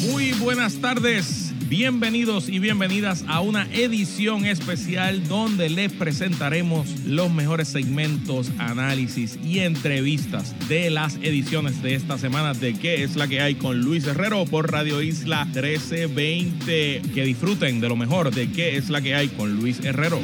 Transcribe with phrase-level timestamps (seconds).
[0.00, 7.68] Muy buenas tardes, bienvenidos y bienvenidas a una edición especial donde les presentaremos los mejores
[7.68, 13.42] segmentos, análisis y entrevistas de las ediciones de esta semana de qué es la que
[13.42, 17.02] hay con Luis Herrero por Radio Isla 1320.
[17.14, 20.18] Que disfruten de lo mejor de qué es la que hay con Luis Herrero.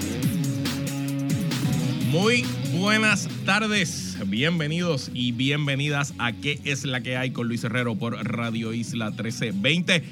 [2.11, 7.97] Muy buenas tardes, bienvenidos y bienvenidas a ¿Qué es la que hay con Luis Herrero
[7.97, 10.03] por Radio Isla 1320?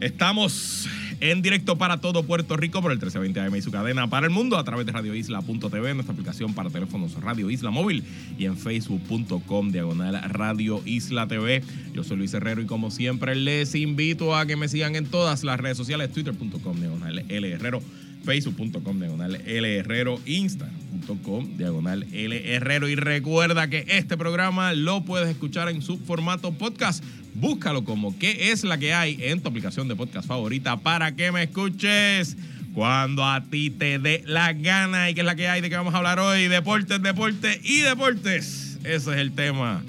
[0.00, 0.88] Estamos
[1.20, 4.32] en directo para todo Puerto Rico por el 1320 AM y su cadena para el
[4.32, 8.02] mundo a través de radioisla.tv, nuestra aplicación para teléfonos Radio Isla Móvil
[8.36, 11.62] y en facebook.com diagonal Radio Isla TV.
[11.94, 15.44] Yo soy Luis Herrero y como siempre les invito a que me sigan en todas
[15.44, 17.80] las redes sociales, twitter.com diagonal L Herrero
[18.24, 22.88] facebook.com diagonal L Herrero, instagram.com diagonal L Herrero.
[22.88, 27.04] Y recuerda que este programa lo puedes escuchar en su formato podcast.
[27.34, 31.32] Búscalo como qué es la que hay en tu aplicación de podcast favorita para que
[31.32, 32.36] me escuches
[32.74, 35.10] cuando a ti te dé la gana.
[35.10, 35.60] ¿Y qué es la que hay?
[35.60, 36.48] ¿De qué vamos a hablar hoy?
[36.48, 38.78] Deportes, deportes y deportes.
[38.84, 39.82] Ese es el tema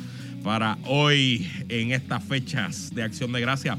[0.43, 3.77] para hoy en estas fechas de acción de gracia.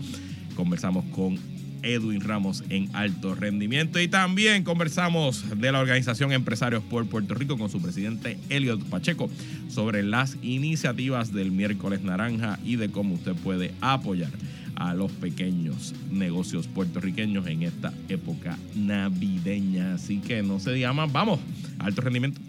[0.56, 1.38] Conversamos con
[1.84, 4.00] Edwin Ramos en alto rendimiento.
[4.00, 9.30] Y también conversamos de la organización Empresarios por Puerto Rico con su presidente Elliot Pacheco
[9.68, 14.30] sobre las iniciativas del miércoles naranja y de cómo usted puede apoyar
[14.76, 19.94] a los pequeños negocios puertorriqueños en esta época navideña.
[19.94, 21.40] Así que no se diga más, vamos,
[21.78, 22.40] alto rendimiento.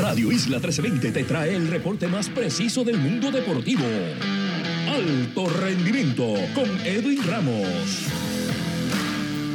[0.00, 3.84] Radio Isla 1320 te trae el reporte más preciso del mundo deportivo.
[4.92, 8.06] Alto Rendimiento con Edwin Ramos.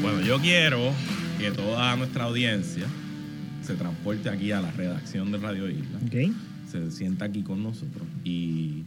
[0.01, 0.91] Bueno, yo quiero
[1.37, 2.87] que toda nuestra audiencia
[3.61, 5.99] se transporte aquí a la redacción de Radio Isla.
[6.07, 6.33] Ok.
[6.67, 8.07] Se sienta aquí con nosotros.
[8.23, 8.85] Y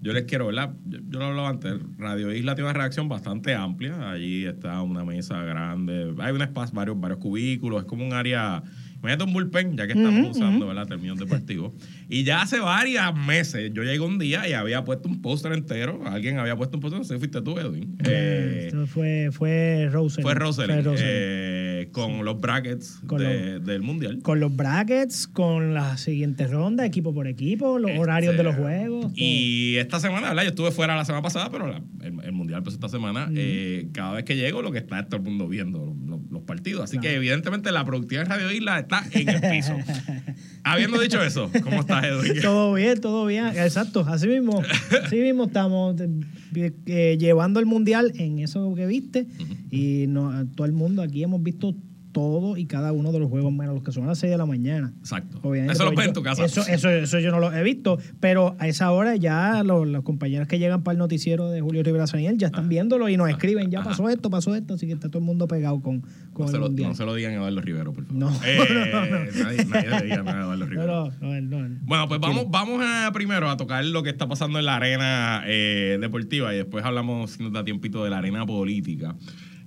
[0.00, 0.74] yo les quiero, ¿verdad?
[0.86, 1.74] Yo, yo lo hablaba antes.
[1.98, 4.10] Radio Isla tiene una redacción bastante amplia.
[4.10, 6.14] Allí está una mesa grande.
[6.18, 7.82] Hay un espacio, varios, varios cubículos.
[7.82, 8.60] Es como un área.
[9.02, 10.86] Imagínate un bullpen, ya que estamos usando, ¿verdad?
[10.86, 11.72] Términos deportivos.
[12.08, 16.00] Y ya hace varios meses, yo llegué un día y había puesto un póster entero.
[16.06, 17.96] Alguien había puesto un póster, no sé fuiste tú, Edwin.
[18.04, 20.22] Eh, Esto fue, fue Rosen.
[20.22, 21.04] fue Rosely, Fue Rosely.
[21.04, 24.20] eh, con los brackets Con de- del mundial.
[24.22, 28.54] con los brackets, con la siguiente ronda, equipo por equipo, los Este, horarios de los
[28.54, 29.02] juegos.
[29.06, 29.12] todo.
[29.16, 30.44] Y esta semana, ¿verdad?
[30.44, 33.88] Yo estuve fuera la semana pasada, pero la- el, el mundial, pues esta semana, eh,
[33.92, 35.92] cada vez que llego, lo que está es todo el mundo viendo
[36.32, 36.84] los, partidos.
[36.84, 39.76] Así que, evidentemente, la productividad de Radio Isla está en el piso.
[40.64, 42.34] Habiendo dicho eso, ¿cómo estás, Edwin?
[42.42, 43.46] Todo bien, todo bien.
[43.48, 44.62] Exacto, así mismo.
[45.04, 49.26] Así mismo estamos eh, eh, llevando el mundial en eso que viste.
[49.70, 51.74] Y no, todo el mundo aquí hemos visto
[52.12, 54.38] todo y cada uno de los juegos, menos los que son a las 6 de
[54.38, 54.92] la mañana.
[55.00, 55.38] Exacto.
[55.42, 56.44] Obviamente, Eso lo ves en yo- tu casa.
[56.44, 60.02] Eso, eso, eso yo no lo he visto, pero a esa hora ya los, los
[60.04, 63.28] compañeros que llegan para el noticiero de Julio Rivera Saniel ya están viéndolo y nos
[63.30, 63.90] escriben, ya Ajá.
[63.90, 66.02] pasó esto, pasó esto, así que está todo el mundo pegado con,
[66.32, 68.18] con no, el se lo, no se lo digan a Eduardo Rivero, por favor.
[68.20, 68.58] No, Eh,
[68.92, 69.44] no, no.
[69.44, 71.12] Nadie, nadie le diga nada a Eduardo Rivero.
[71.20, 71.78] No, no, no, no.
[71.82, 75.42] Bueno, pues vamos, vamos a, primero a tocar lo que está pasando en la arena
[75.46, 79.16] eh, deportiva y después hablamos, si nos da tiempito, de la arena política.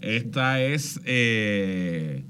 [0.02, 2.26] Esta es, eh,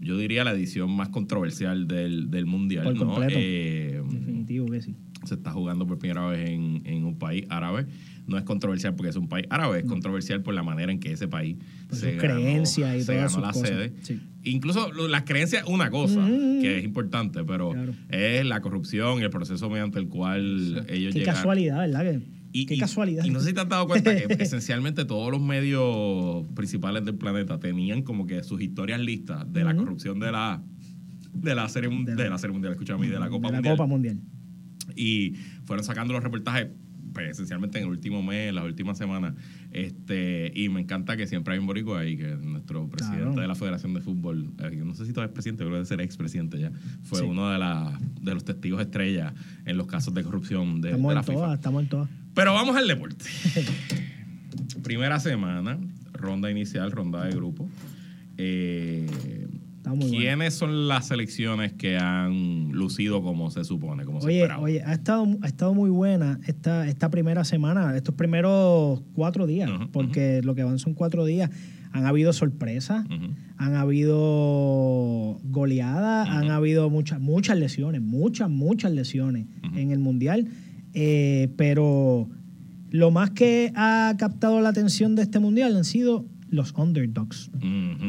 [0.00, 2.84] yo diría, la edición más controversial del, del Mundial.
[2.84, 3.06] Por ¿no?
[3.06, 3.34] completo.
[3.36, 4.94] Eh, Definitivo que sí.
[5.24, 7.86] se está jugando por primera vez en, en un país árabe.
[8.26, 11.12] No es controversial porque es un país árabe, es controversial por la manera en que
[11.12, 11.56] ese país
[11.88, 13.68] Por se sus ganó, creencias y se todas ganó sus la cosas.
[13.68, 13.92] sede.
[14.02, 14.20] Sí.
[14.44, 16.60] Incluso las creencias es una cosa Ujú.
[16.62, 17.92] que es importante, pero Claro.
[18.08, 21.34] es la corrupción y el proceso mediante el cual ellos Qué llegan.
[21.34, 22.02] casualidad, ¿verdad?
[22.04, 23.24] Que- Y, Qué y- casualidad.
[23.24, 27.14] Y no sé si te has dado cuenta que esencialmente todos los medios principales del
[27.14, 30.62] planeta tenían como que sus historias listas de la corrupción de la
[31.32, 33.76] de la serie De de la- serie mundial, escúchame, de la Copa de la Mundial
[33.76, 34.18] Copa Mundial.
[34.96, 35.34] y
[35.64, 36.68] fueron sacando los reportajes
[37.12, 39.34] pues, esencialmente en el último mes, en las últimas semanas.
[39.72, 43.40] Este, y me encanta que siempre hay un boricua ahí, que es nuestro presidente Claro.
[43.40, 45.86] de la Federación de Fútbol, eh, no sé si todavía es presidente, creo que debe
[45.86, 46.70] ser expresidente ya,
[47.02, 47.24] fue Sí.
[47.24, 49.34] uno de, la- de los testigos estrella
[49.64, 51.36] en los casos de corrupción de, Estamos de la en FIFA.
[51.38, 52.08] todas, estamos en todas.
[52.34, 53.24] Pero vamos al deporte.
[54.82, 55.78] Primera semana,
[56.12, 57.68] ronda inicial, ronda de grupo.
[58.38, 59.06] Eh,
[59.96, 60.06] bueno.
[60.10, 64.62] ¿Quiénes son las selecciones que han lucido como se supone, como se Oye, esperaba?
[64.62, 69.70] oye, ha estado, ha estado muy buena esta, esta primera semana, estos primeros cuatro días,
[69.92, 71.50] porque lo que van son cuatro días.
[71.92, 73.04] Han habido sorpresas,
[73.56, 80.46] han habido goleadas, han habido muchas, muchas lesiones, muchas, muchas lesiones en el Mundial.
[80.94, 82.28] Eh, pero
[82.90, 87.48] lo más que ha captado la atención de este Mundial han sido los underdogs.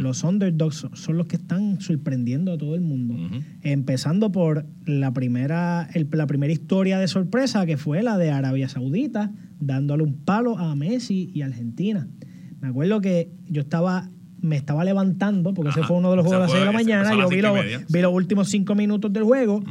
[0.01, 3.15] Los underdogs son los que están sorprendiendo a todo el mundo.
[3.61, 8.67] Empezando por la primera, el- la primera historia de sorpresa que fue la de Arabia
[8.67, 12.07] Saudita, dándole un palo a Messi y Argentina.
[12.61, 14.09] Me acuerdo que yo estaba,
[14.41, 16.93] me estaba levantando, porque ese fue uno de los juegos de las fue- 6 de
[16.93, 17.85] la mañana, yo vi, media.
[17.87, 19.63] vi los últimos cinco minutos del juego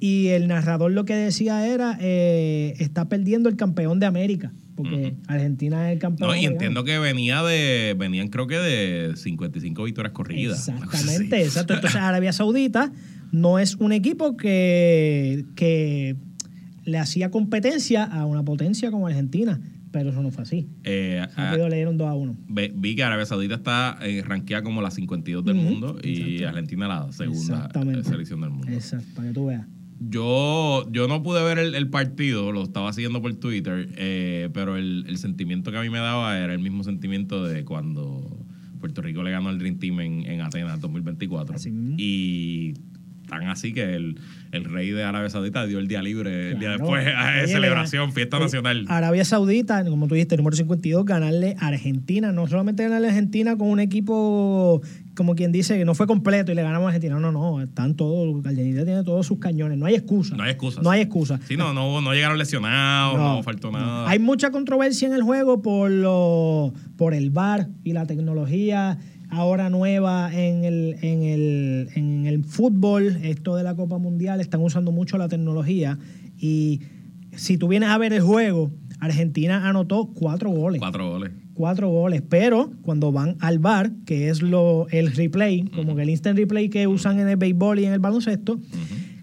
[0.00, 5.14] y el narrador lo que decía era, eh, está perdiendo el campeón de América, porque
[5.28, 6.30] Argentina es el campeón.
[6.30, 10.68] No, y entiendo que venía de, venían creo que de 55 victorias corridas.
[10.68, 11.74] Exactamente, exacto.
[11.74, 12.92] Entonces Arabia Saudita
[13.30, 16.16] no es un equipo que, que
[16.84, 19.60] le hacía competencia a una potencia como Argentina,
[19.94, 20.66] pero eso no fue así.
[20.82, 22.36] Eh, ah, Rápido le dieron 2 a 1.
[22.48, 26.42] ve- vi que Arabia Saudita está eh, rankeada como la 52 del Ujú, mundo y.
[26.42, 28.66] Argentina la segunda eh, selección del mundo.
[28.72, 29.66] Exacto, para que tú veas.
[30.00, 34.76] Yo, yo no pude ver el, el partido, lo estaba siguiendo por Twitter, eh, pero
[34.76, 38.36] el, el sentimiento que a mí me daba era el mismo sentimiento de cuando
[38.80, 41.54] Puerto Rico le ganó al Dream Team en, en Atenas 2024.
[41.54, 41.94] Así mismo.
[41.98, 42.74] Y
[43.26, 44.18] tan así que el,
[44.52, 48.36] el rey de Arabia Saudita dio el día libre el día después, a celebración, fiesta
[48.36, 48.84] eh, nacional.
[48.88, 52.32] Arabia Saudita, como tú dijiste, número 52, ganarle a Argentina.
[52.32, 54.82] No solamente ganarle a Argentina con un equipo,
[55.14, 57.18] como quien dice, que no fue completo y le ganamos a Argentina.
[57.18, 57.62] No, no.
[57.62, 59.78] Están todos, Argentina tiene todos sus cañones.
[59.78, 60.36] No hay excusa.
[60.36, 60.84] No hay excusas.
[60.84, 61.40] No hay excusa.
[61.48, 64.08] Sí, no, no, no llegaron lesionados, no, faltó nada.
[64.08, 68.98] Hay mucha controversia en el juego por lo, por el VAR y la tecnología
[69.30, 74.60] ahora nueva en el, en el, en el fútbol, esto de la Copa Mundial, están
[74.62, 75.98] usando mucho la tecnología
[76.38, 76.80] y
[77.36, 80.80] si tú vienes a ver el juego, Argentina anotó cuatro goles.
[80.80, 81.32] Cuatro goles.
[81.54, 86.10] Cuatro goles, pero cuando van al VAR, que es lo, el replay, como que el
[86.10, 88.58] instant replay que usan en el béisbol y en el baloncesto,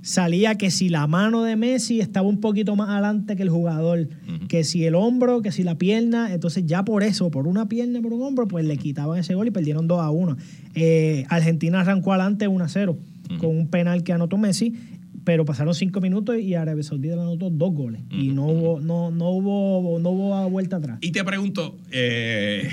[0.02, 4.10] salía que si la mano de Messi estaba un poquito más adelante que el jugador,
[4.48, 8.00] que si el hombro, que si la pierna, entonces ya por eso, por una pierna
[8.00, 10.38] y por un hombro, pues le quitaban ese gol y perdieron 2 a 1.
[10.76, 12.98] Eh, Argentina arrancó adelante 1 a 0
[13.40, 14.76] con un penal que anotó Messi,
[15.24, 19.12] pero pasaron cinco minutos y Arabia Saudita le anotó dos goles y no hubo, no,
[19.12, 20.98] no hubo, no hubo vuelta atrás.
[21.02, 22.70] Y te pregunto, eh,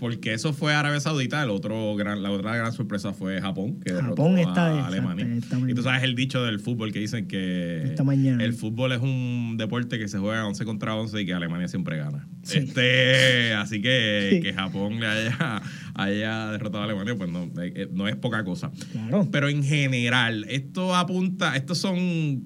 [0.00, 3.92] porque eso fue Arabia Saudita, el otro gran, la otra gran sorpresa fue Japón, que
[3.92, 5.26] Japón a está- Alemania.
[5.36, 8.42] está muy y tú sabes el dicho del fútbol que dicen que Esta mañana.
[8.42, 11.98] el fútbol es un deporte que se juega 11 contra 11 y que Alemania siempre
[11.98, 12.26] gana.
[12.42, 12.58] Sí.
[12.58, 14.40] Este, así que Sí.
[14.40, 15.62] que Japón le haya,
[15.94, 18.72] haya derrotado a Alemania, pues no, eh, eh, no es poca cosa.
[18.92, 19.28] Claro.
[19.30, 22.42] Pero en general, esto apunta, estos son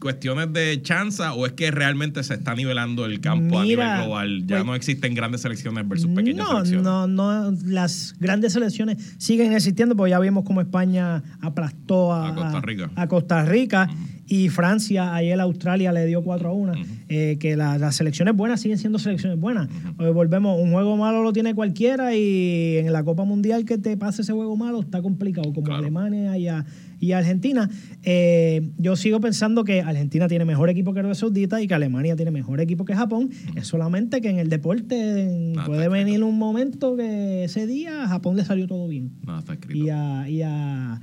[0.00, 4.46] cuestiones de chanza o es que realmente se está nivelando el campo a nivel global.
[4.46, 6.82] Ya pues- no existen grandes selecciones versus pequeñas no, selecciones.
[6.84, 12.34] no, no, las grandes selecciones siguen existiendo, porque ya vimos cómo España aplastó a, A
[12.34, 12.90] Costa Rica.
[12.96, 13.88] a Costa Rica
[14.26, 16.72] y Francia, ayer Australia le dio 4 a 1.
[17.08, 19.68] Eh, que la- las selecciones buenas siguen siendo selecciones buenas.
[19.98, 23.96] Eh, volvemos, un juego malo lo tiene cualquiera y en la Copa Mundial que te
[23.96, 25.80] pase ese juego malo está complicado, como Claro.
[25.80, 26.64] Alemania y, a-
[27.00, 27.68] y Argentina.
[28.02, 32.14] Eh, yo sigo pensando que Argentina tiene mejor equipo que Arabia Saudita y que Alemania
[32.14, 33.30] tiene mejor equipo que Japón.
[33.56, 38.36] Es solamente que en el deporte puede venir un momento que ese día a Japón
[38.36, 39.12] le salió todo bien.
[39.26, 39.84] Nada está escrito.
[39.84, 41.00] Y a, y a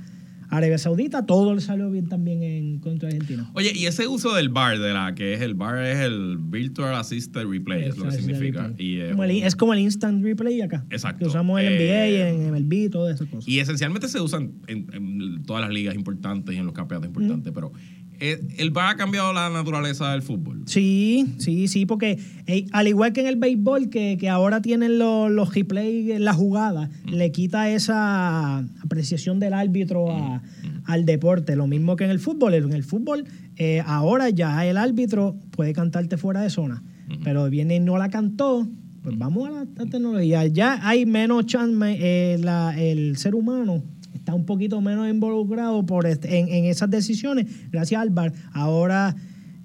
[0.50, 3.50] Arabia Saudita todo le salió bien también en contra de Argentina.
[3.54, 6.94] Oye, y ese uso del bar, de la que es el bar, es el Virtual
[6.94, 8.72] Assisted Replay, es lo que significa.
[8.78, 10.84] Y, eh, Como el- es como el instant replay acá.
[10.90, 11.18] Exacto.
[11.20, 13.48] Que usamos en el Eh, NBA, en MLB y todas esas cosas.
[13.48, 17.52] Y esencialmente se usan en, en todas las ligas importantes y en los campeonatos importantes,
[17.54, 20.62] pero eh, el VAR ha cambiado la naturaleza del fútbol.
[20.66, 24.98] Sí, sí, sí, porque eh, al igual que en el béisbol, que, que ahora tienen
[24.98, 30.42] los, los replay en la jugada, le quita esa apreciación del árbitro a-
[30.84, 31.54] al deporte.
[31.56, 32.54] Lo mismo que en el fútbol.
[32.54, 33.24] En el fútbol,
[33.56, 36.82] eh, ahora ya el árbitro puede cantarte fuera de zona,
[37.24, 38.66] pero viene y no la cantó.
[39.02, 40.46] Pues vamos a la, tecnología.
[40.48, 43.82] Ya hay menos chance, eh, la- el ser humano
[44.28, 48.34] está un poquito menos involucrado por este- en, en esas decisiones gracias al VAR.
[48.52, 49.16] Ahora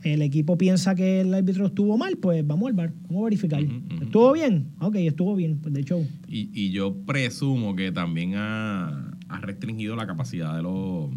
[0.03, 3.61] el equipo piensa que el árbitro estuvo mal, pues vamos al VAR, vamos a verificar.
[4.01, 4.67] ¿Estuvo bien?
[4.79, 5.99] Ok, estuvo bien, pues de hecho.
[6.29, 11.09] Y, y yo presumo que también ha, ha restringido la capacidad de los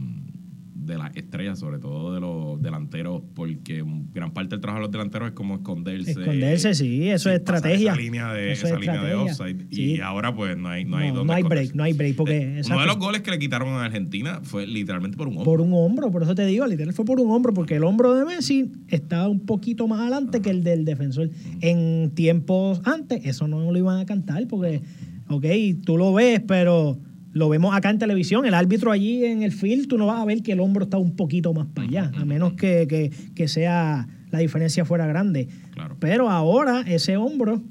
[0.86, 4.92] de las estrellas, sobre todo de los delanteros, porque gran parte del trabajo de los
[4.92, 6.12] delanteros es como esconderse.
[6.12, 7.92] Esconderse, sí, eso es estrategia.
[7.92, 9.66] Esa línea de, Eso esa es línea de offside.
[9.70, 9.96] Sí.
[9.96, 12.58] Y ahora pues no hay, no hay No, no hay break, no hay break, porque,
[12.58, 15.44] Eh, uno de los goles que le quitaron a Argentina fue literalmente por un hombro.
[15.44, 18.14] Por un hombro, por eso te digo, literal fue por un hombro, porque el hombro
[18.14, 21.30] de Messi estaba un poquito más adelante que el del defensor.
[21.60, 24.82] En tiempos antes, eso no lo iban a cantar, porque,
[25.28, 25.44] ok,
[25.84, 26.98] tú lo ves, pero
[27.36, 30.24] lo vemos acá en televisión, el árbitro allí en el field, tú no vas a
[30.24, 33.46] ver que el hombro está un poquito más para allá, a menos que, que- que
[33.48, 35.48] sea la diferencia fuera grande.
[35.72, 35.96] Claro.
[36.00, 37.62] Pero ahora ese hombro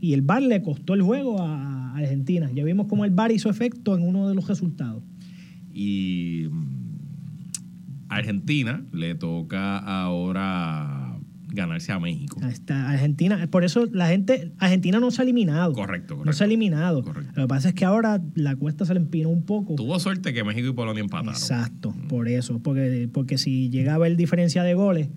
[0.00, 2.50] y el bar le costó el juego a, a Argentina.
[2.54, 5.02] Ya vimos cómo el VAR hizo efecto en uno de los resultados.
[5.72, 10.97] Y mm, Argentina le toca ahora
[11.50, 12.40] ganarse a México.
[12.46, 15.72] Está Argentina, por eso la gente, Argentina no se ha eliminado.
[15.72, 16.36] Correcto, No correcto.
[16.38, 17.02] se ha eliminado.
[17.02, 17.32] Correcto.
[17.36, 19.74] Lo que pasa es que ahora la cuesta se le empinó un poco.
[19.74, 21.34] Tuvo suerte que México y Polonia empataron.
[21.34, 25.08] Exacto, por eso, porque, porque si llega a haber diferencia de goles,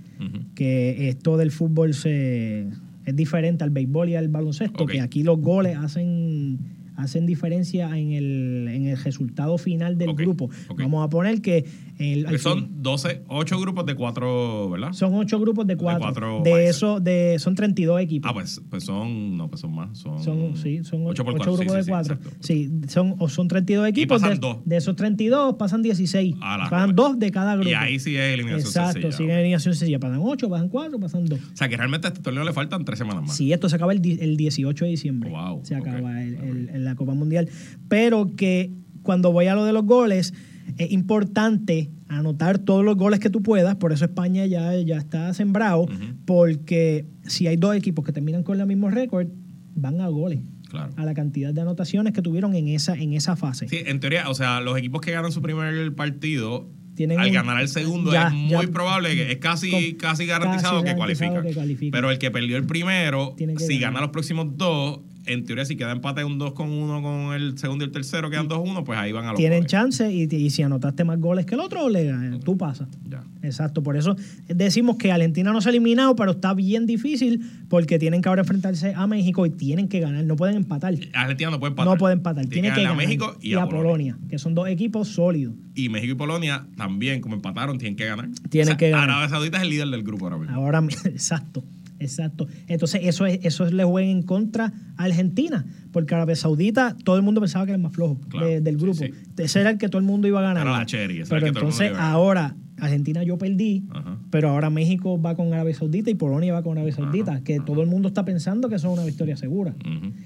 [0.55, 2.67] que esto del fútbol se
[3.05, 6.59] es diferente al béisbol y al baloncesto, que aquí los goles hacen
[6.95, 10.49] hacen diferencia en el, en el resultado final del Ok, grupo.
[10.69, 10.79] ok.
[10.81, 11.65] Vamos a poner que
[11.97, 14.91] el, Que fin- son 12, 8 grupos de 4, ¿verdad?
[14.93, 16.01] son ocho grupos de cuatro.
[16.01, 18.29] cuatro de eso, de, son 32 equipos.
[18.29, 19.97] Ah, pues, pues son, no, pues son más.
[19.97, 22.15] Son, Son, sí, son ocho, ocho por ocho cuatro, sí, grupos sí, de sí, cuatro.
[22.15, 22.37] exacto.
[22.41, 24.19] Sí, son, o son 32 equipos.
[24.21, 24.57] pasan de, dos.
[24.65, 26.35] de esos 32 pasan 16.
[26.41, 26.95] A la pasan joven.
[26.95, 27.69] dos de cada grupo.
[27.69, 29.11] Y ahí sí es eliminación Exacto, sencilla.
[29.17, 29.99] siguen eliminación sencilla.
[29.99, 31.39] Pasan 8, pasan 4, pasan 2.
[31.39, 33.35] O sea, que realmente a este torneo le faltan 3 semanas más.
[33.37, 35.29] Sí, esto se acaba el, el 18 de diciembre.
[35.29, 36.43] Wow, se acaba el- ok.
[36.43, 37.47] el- en la Copa Mundial.
[37.87, 38.71] Pero que
[39.03, 40.33] cuando voy a lo de los goles,
[40.77, 43.75] es importante anotar todos los goles que tú puedas.
[43.75, 45.87] Por eso España ya, ya está sembrado.
[46.25, 49.27] Porque si hay dos equipos que terminan con el mismo récord,
[49.75, 50.39] van a goles.
[50.69, 50.93] Claro.
[50.95, 53.67] A la cantidad de anotaciones que tuvieron en esa, en esa fase.
[53.67, 57.33] Sí, en teoría, o sea, los equipos que ganan su primer partido, Tienen al un-
[57.33, 58.71] ganar el segundo, Ya, es muy ya.
[58.71, 61.41] probable, que es casi, Con- casi garantizado casi que garantizado cualifica.
[61.49, 61.97] que cualifica.
[61.97, 63.45] Pero el que perdió el primero, si
[63.79, 63.79] ganar.
[63.95, 67.57] gana los próximos dos, en teoría, si queda empate un 2 con 1 con el
[67.57, 69.71] segundo y el tercero, quedan 2-1, pues ahí van a los Tienen goles.
[69.71, 72.87] chance y, y si anotaste más goles que el otro, le ganas, tú pasas.
[73.09, 73.23] Ya.
[73.43, 74.15] Exacto, por eso
[74.47, 78.41] decimos que Argentina no se ha eliminado, pero está bien difícil porque tienen que ahora
[78.41, 80.93] enfrentarse a México y tienen que ganar, no pueden empatar.
[81.13, 81.91] Argentina no puede empatar.
[81.93, 82.93] No pueden empatar, Tiene tienen que ganar.
[82.93, 84.17] a México y, a, Polonia.
[84.29, 85.55] que son dos equipos sólidos.
[85.73, 88.29] Y México y Polonia también, como empataron, tienen que ganar.
[88.49, 89.09] Tienen que ganar.
[89.09, 90.55] Arabia Saudita es el líder del grupo ahora mismo.
[90.55, 91.63] Ahora, exacto,
[92.01, 92.47] exacto.
[92.67, 97.21] Entonces, eso es, eso le juega en contra a Argentina, porque Arabia Saudita, todo el
[97.21, 98.97] mundo pensaba que era el más flojo Claro, de- del grupo.
[98.99, 99.11] sí.
[99.37, 100.67] Ese era el que todo el mundo iba a ganar.
[100.67, 104.17] Era la cherry, Pero entonces, ahora, Argentina yo perdí, Ajá.
[104.31, 107.59] pero ahora México va con Arabia Saudita y Polonia va con Arabia Saudita, Ajá, que
[107.59, 109.75] todo el mundo está pensando que eso es una victoria segura.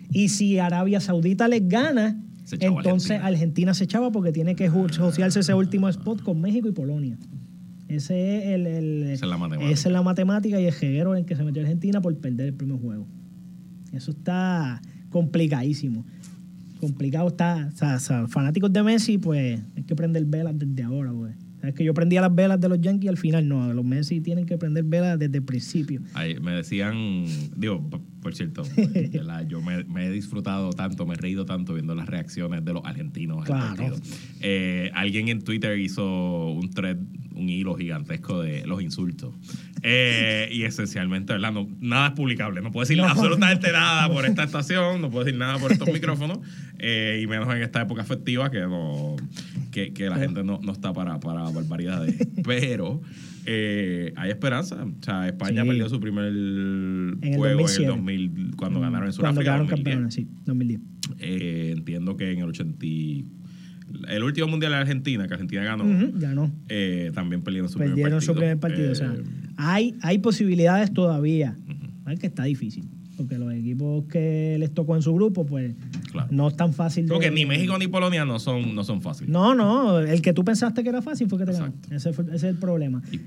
[0.10, 2.22] Y si Arabia Saudita les gana,
[2.60, 3.26] entonces Argentina.
[3.26, 3.74] Argentina.
[3.74, 7.18] se echaba porque tiene que asociarse ese último spot con México y Polonia.
[7.88, 9.72] Ese es el, el- Esa es la matemática.
[9.72, 12.48] esa es la matemática y el jeguero en el que se metió Argentina por perder
[12.48, 13.08] el primer juego.
[13.94, 16.06] Eso está complicadísimo.
[16.80, 17.70] Complicado está.
[17.74, 21.36] O sea, o sea, fanáticos de Messi, pues hay que prender velas desde ahora, pues.
[21.62, 23.72] Sabes que yo prendía las velas de los Yankees al final, no.
[23.74, 26.02] Los Messi tienen que prender velas desde el principio.
[26.14, 27.26] Ahí me decían,
[27.56, 27.88] digo,
[28.26, 28.64] por cierto,
[29.48, 32.84] yo me, me he disfrutado tanto, me he reído tanto viendo las reacciones de los
[32.84, 33.94] argentinos Claro.
[34.42, 36.98] Eh, alguien en Twitter hizo un thread,
[37.36, 39.36] un hilo gigantesco de los insultos.
[39.84, 41.52] Eh, y esencialmente, ¿verdad?
[41.52, 42.62] No, nada es publicable.
[42.62, 43.06] No puedo decir No.
[43.06, 46.40] absolutamente nada por esta estación, no puedo decir nada por estos micrófonos,
[46.80, 49.18] eh, y menos en esta época festiva que no
[49.72, 52.16] que, que la gente no, no está para, para barbaridades.
[52.44, 53.04] Pero
[53.46, 54.84] eh, hay esperanza.
[54.84, 55.68] O sea, España Sí.
[55.68, 57.84] perdió su primer el juego 2007.
[57.84, 59.44] en el 2000, cuando ganaron en Cuando Sudáfrica.
[59.44, 59.96] quedaron 2010.
[59.96, 60.82] campeones, sí, 2010.
[61.20, 62.86] Eh, entiendo que en el 80.
[62.86, 63.26] y-
[64.10, 66.52] El último mundial de Argentina, que Argentina ganó, Ujú, ganó.
[66.70, 68.36] eh, también perdieron su Perdieron primer su partido.
[68.40, 68.92] primer partido.
[68.92, 69.24] o sea, Eh,
[69.58, 71.56] hay, hay posibilidades todavía.
[71.70, 72.10] Ujú.
[72.12, 72.86] Es que está difícil.
[73.18, 75.74] Porque los equipos que les tocó en su grupo, pues
[76.12, 76.28] Claro.
[76.32, 77.14] no es tan fácil de.
[77.14, 79.30] Porque ni México ni Polonia no son, no son fáciles.
[79.30, 80.00] No, no.
[80.00, 81.74] El que tú pensaste que era fácil fue que te ganó.
[81.92, 83.02] Ese, fue- ese es el problema.
[83.12, 83.20] Y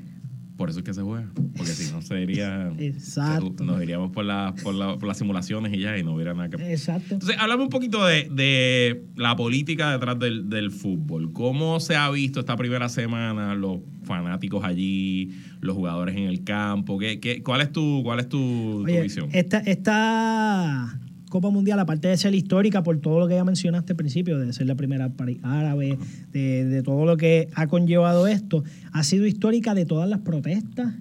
[0.59, 1.27] por eso es que se juega.
[1.57, 2.71] Porque si no, sería.
[2.79, 3.65] Exacto.
[3.65, 6.51] Nos iríamos por, la- por, la- por las simulaciones y ya, y no hubiera nada
[6.51, 6.57] que.
[6.73, 7.15] Exacto.
[7.15, 11.33] Entonces, háblame un poquito de, de la política detrás del, del fútbol.
[11.33, 16.99] ¿Cómo se ha visto esta primera semana los fanáticos allí, los jugadores en el campo?
[16.99, 19.31] ¿Qué, qué, cuál es tu, cuál es tu, visión?
[19.33, 23.97] esta, esta Copa Mundial, aparte de ser histórica por todo lo que ya mencionaste al
[23.97, 25.99] principio, de ser la primera árabe,
[26.33, 30.95] de, de todo lo que ha conllevado esto, ha sido histórica de todas las protestas,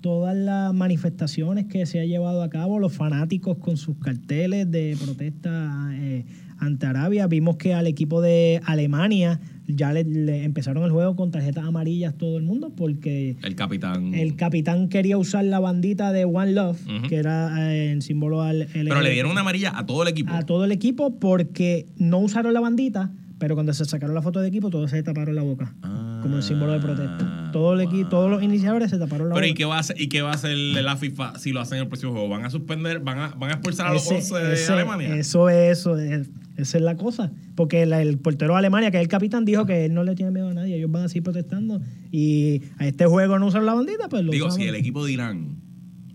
[0.00, 4.96] todas las manifestaciones que se ha llevado a cabo, los fanáticos con sus carteles de
[5.02, 6.24] protesta eh,
[6.58, 7.26] ante Arabia.
[7.26, 12.14] Vimos que al equipo de Alemania ya le, le empezaron el juego con tarjetas amarillas
[12.16, 14.14] todo el mundo porque El capitán.
[14.14, 18.68] el capitán quería usar la bandita de One Love, que era eh, en símbolo al
[18.72, 20.32] pero le dieron una amarilla a todo el equipo.
[20.32, 24.40] a todo el equipo porque no usaron la bandita, pero cuando se sacaron la foto
[24.40, 25.74] de equipo, todos se taparon la boca.
[25.82, 27.50] Ah, como el símbolo de protesta.
[27.52, 28.08] Todo el equi- wow.
[28.08, 29.58] todos los iniciadores se taparon la Pero ¿y boca.
[29.58, 31.82] qué, va a hacer, ¿y qué va a hacer la FIFA si lo hacen en
[31.82, 32.28] el próximo juego?
[32.28, 35.16] ¿Van a suspender, van a, van a expulsar a los Ese- 11 de ese- Alemania?
[35.16, 37.32] Eso es, eso es, esa es la cosa.
[37.54, 40.14] Porque la- el portero de Alemania, que es el capitán, dijo que él no le
[40.14, 40.76] tiene miedo a nadie.
[40.76, 41.80] Ellos van a seguir protestando.
[42.10, 45.12] Y a este juego no usaron la bandita, pues lo Digo, si el equipo de
[45.12, 45.56] Irán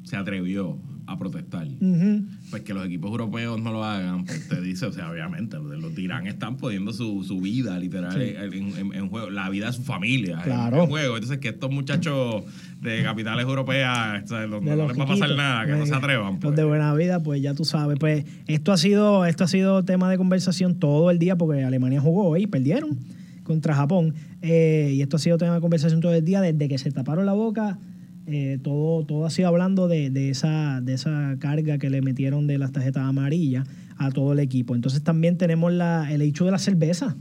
[0.03, 0.77] se atrevió
[1.13, 1.67] a protestar.
[2.49, 5.93] Pues que los equipos europeos no lo hagan, pues te dice, o sea, obviamente, los
[5.95, 9.73] de Irán están poniendo su, su vida literal en, en- en juego, la vida de
[9.73, 10.83] su familia en- Claro.
[10.83, 11.15] en, juego.
[11.15, 12.43] Entonces, que estos muchachos
[12.81, 15.93] de capitales europeas, o sea, no los les va a pasar nada, que no se
[15.95, 16.33] atrevan.
[16.33, 16.55] Los pues.
[16.55, 17.97] de buena vida, pues ya tú sabes.
[17.99, 22.01] Pues esto ha sido, esto ha sido tema de conversación todo el día porque Alemania
[22.01, 22.97] jugó hoy, perdieron
[23.43, 24.13] contra Japón.
[24.41, 27.25] Eh, y esto ha sido tema de conversación todo el día desde que se taparon
[27.25, 27.77] la boca.
[28.31, 32.57] Eh, todo, todo sido hablando de, de esa, de esa carga que le metieron de
[32.57, 34.73] las tarjetas amarillas a todo el equipo.
[34.75, 37.15] Entonces también tenemos la, el hecho de la cerveza.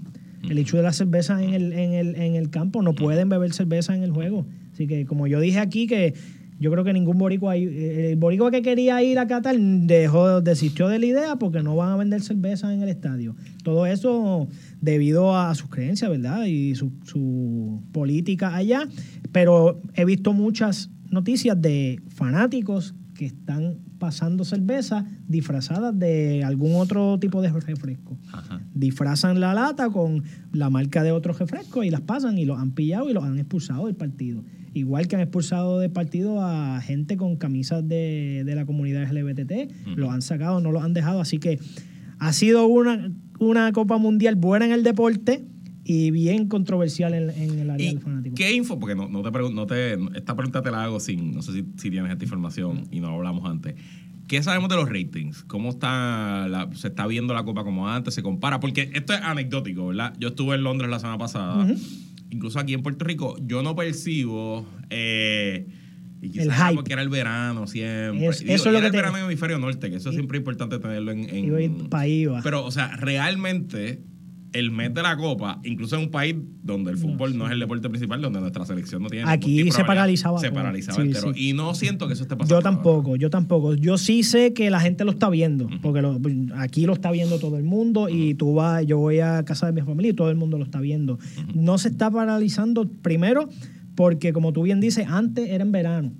[0.48, 2.82] El hecho de la cerveza en el, en, el, en el campo.
[2.82, 4.46] No pueden beber cerveza en el juego.
[4.72, 6.14] Así que como yo dije aquí que
[6.58, 10.88] yo creo que ningún boricua, ahí- el boricua que quería ir a Qatar dejó, desistió
[10.88, 13.34] de la idea porque no van a vender cerveza en el estadio.
[13.64, 14.46] Todo eso
[14.80, 16.44] debido a sus creencias, ¿verdad?
[16.46, 18.88] Y su, su política allá.
[19.32, 27.18] Pero he visto muchas noticias de fanáticos que están pasando cerveza disfrazadas de algún otro
[27.18, 28.16] tipo de refresco.
[28.32, 28.62] Ajá.
[28.74, 32.70] Disfrazan la lata con la marca de otro refresco y las pasan y los han
[32.70, 34.42] pillado y los han expulsado del partido.
[34.72, 39.70] Igual que han expulsado del partido a gente con camisas de, de la comunidad LGBT,
[39.88, 39.96] Ujú.
[39.96, 41.20] los han sacado, no los han dejado.
[41.20, 41.58] Así que
[42.18, 45.44] ha sido una, una Copa Mundial buena en el deporte
[45.84, 48.34] y bien controversial en, en el área ¿Y del fanático.
[48.36, 48.78] qué info?
[48.78, 51.64] Porque no, no te no te, esta pregunta te la hago sin, no sé si,
[51.76, 53.74] si tienes esta información y no hablamos antes.
[54.28, 55.42] ¿Qué sabemos de los ratings?
[55.44, 58.14] ¿Cómo está la- se está viendo la Copa como antes?
[58.14, 58.60] ¿Se compara?
[58.60, 60.12] Porque esto es anecdótico, ¿verdad?
[60.20, 61.66] Yo estuve en Londres la semana pasada.
[62.30, 64.64] Incluso aquí en Puerto Rico, yo no percibo...
[64.90, 65.66] eh,
[66.22, 66.74] y quizás El hype.
[66.76, 68.26] porque era el verano siempre.
[68.28, 69.96] Es- Digo, eso es lo era que el te- verano en el hemisferio norte, que
[69.96, 71.28] eso Y- siempre es importante tenerlo en...
[71.28, 72.40] en- Iba a ir pa' ahí, va.
[72.42, 74.02] pero, o sea, realmente
[74.52, 77.60] el mes de la Copa, incluso en un país donde el fútbol no, es el
[77.60, 79.30] deporte principal, donde nuestra selección no tiene.
[79.30, 81.32] Aquí se paralizaba Se paralizaba Sí, entero.
[81.34, 81.50] sí.
[81.50, 82.56] Y no siento que eso esté pasando.
[82.56, 83.74] Yo tampoco, yo tampoco.
[83.74, 86.18] Yo sí sé que la gente lo está viendo, porque lo-
[86.56, 89.72] aquí lo está viendo todo el mundo y tú vas, yo voy a casa de
[89.72, 91.18] mi familia y todo el mundo lo está viendo.
[91.54, 93.48] No se está paralizando primero
[93.94, 96.12] porque, como tú bien dices, antes era en verano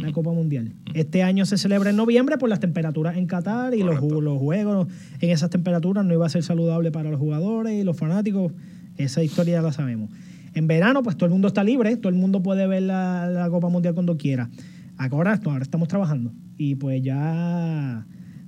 [0.00, 0.74] la Copa Mundial.
[0.94, 4.88] Este año se celebra en noviembre por las temperaturas en Qatar y los, los juegos
[5.20, 8.52] en esas temperaturas no iba a ser saludable para los jugadores y los fanáticos.
[8.96, 10.10] Esa historia ya la sabemos.
[10.54, 13.48] En verano, pues todo el mundo está libre, todo el mundo puede ver la, la
[13.50, 14.50] Copa Mundial cuando quiera.
[14.98, 18.04] Ahora, estamos trabajando y pues ya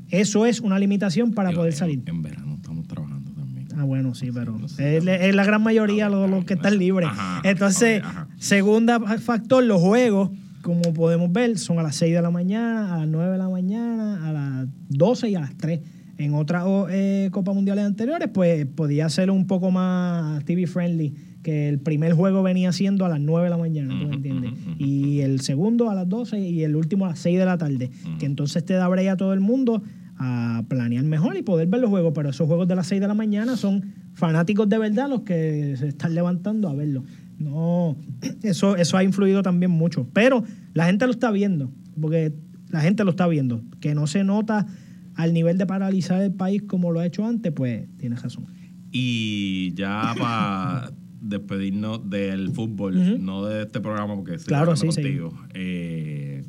[0.09, 2.03] eso es una limitación para poder salir.
[2.07, 3.69] En, verano estamos trabajando también.
[3.77, 4.97] Ah, bueno, sí, pero no sé.
[4.97, 7.09] es, es la gran mayoría los, los que están libres.
[7.09, 8.27] Ajá, Entonces, ajá.
[8.37, 10.31] segunda factor, los juegos,
[10.63, 13.49] como podemos ver, son a las 6 de la mañana, a las 9 de la
[13.49, 15.81] mañana, a las 12 y a las 3.
[16.19, 21.15] En otras oh, eh, Copas Mundiales anteriores, pues podía ser un poco más TV friendly,
[21.43, 24.53] que el primer juego venía siendo a las 9 de la mañana, ¿tú me entiendes?
[24.79, 27.91] Y el segundo a las 12 y el último a las 6 de la tarde,
[28.19, 29.83] que entonces te da break a todo el mundo
[30.23, 33.09] a planear mejor y poder ver los juegos, pero esos juegos de las 6 de
[33.09, 37.03] la mañana son fanáticos de verdad los que se están levantando a verlo.
[37.39, 37.97] No,
[38.43, 42.35] eso, eso ha influido también mucho, pero la gente lo está viendo, porque
[42.69, 44.67] la gente lo está viendo, que no se nota
[45.15, 48.45] al nivel de paralizar el país como lo ha hecho antes, pues tienes razón.
[48.93, 54.87] Y ya para despedirnos del fútbol, no de este programa, porque estoy Claro, sí.
[54.87, 55.33] contigo.
[55.55, 56.45] eh,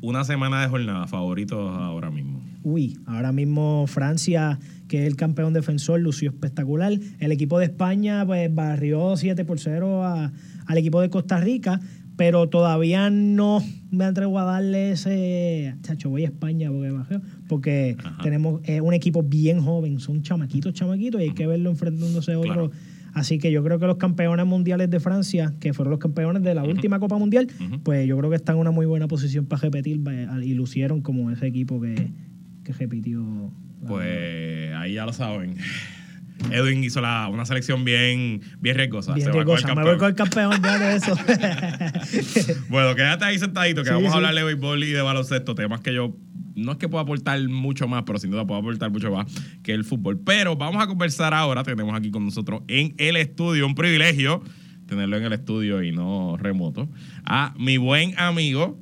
[0.00, 2.40] una semana de jornada, favoritos ahora mismo.
[2.62, 6.92] Uy, ahora mismo Francia, que es el campeón defensor, lució espectacular.
[7.18, 10.32] El equipo de España pues, barrió 7 por 0 a-
[10.66, 11.80] al equipo de Costa Rica,
[12.16, 15.74] pero todavía no me atrevo a darle ese.
[15.82, 18.22] Chacho, voy a España porque, porque Ajá.
[18.22, 22.38] tenemos eh, un equipo bien joven, son chamaquitos, chamaquitos, y hay que verlo enfrentándose a
[22.38, 22.52] otro.
[22.52, 22.70] Claro.
[23.12, 26.54] Así que yo creo que los campeones mundiales de Francia, que fueron los campeones de
[26.54, 27.48] la última Copa Mundial,
[27.82, 30.00] pues yo creo que están en una muy buena posición para repetir
[30.44, 32.12] y lucieron como ese equipo que,
[32.72, 33.52] que repitió.
[33.86, 35.56] Pues ahí ya lo saben.
[36.50, 39.12] Edwin hizo la, una selección bien, bien riesgosa.
[39.14, 39.74] Bien Se va con el riesgosa.
[39.74, 41.14] Me voy con el campeón ya de eso.
[42.68, 45.80] Bueno, quédate ahí sentadito que Sí, vamos a hablar de béisbol y de baloncesto, temas
[45.80, 46.16] que yo
[46.54, 49.26] no es que pueda aportar mucho más, pero sin duda puedo aportar mucho más
[49.62, 50.18] que el fútbol.
[50.18, 54.42] Pero vamos a conversar ahora, tenemos aquí con nosotros en el estudio, un privilegio
[54.90, 56.88] tenerlo en el estudio y no remoto,
[57.24, 58.78] a mi buen amigo,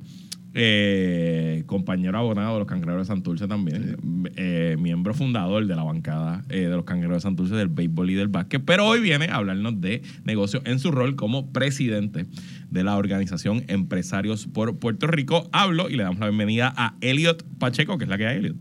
[0.53, 3.97] eh, compañero abonado de los Cangrejeros de Santurce también,
[4.35, 8.15] eh, miembro fundador de la bancada eh, de los Cangrejeros de Santurce del béisbol y
[8.15, 12.25] del básquet, pero hoy viene a hablarnos de negocio en su rol como presidente
[12.71, 15.47] de la organización Empresarios por Puerto Rico.
[15.51, 18.55] Hablo y le damos la bienvenida a Elliot Pacheco, que es la que hay, Elliot.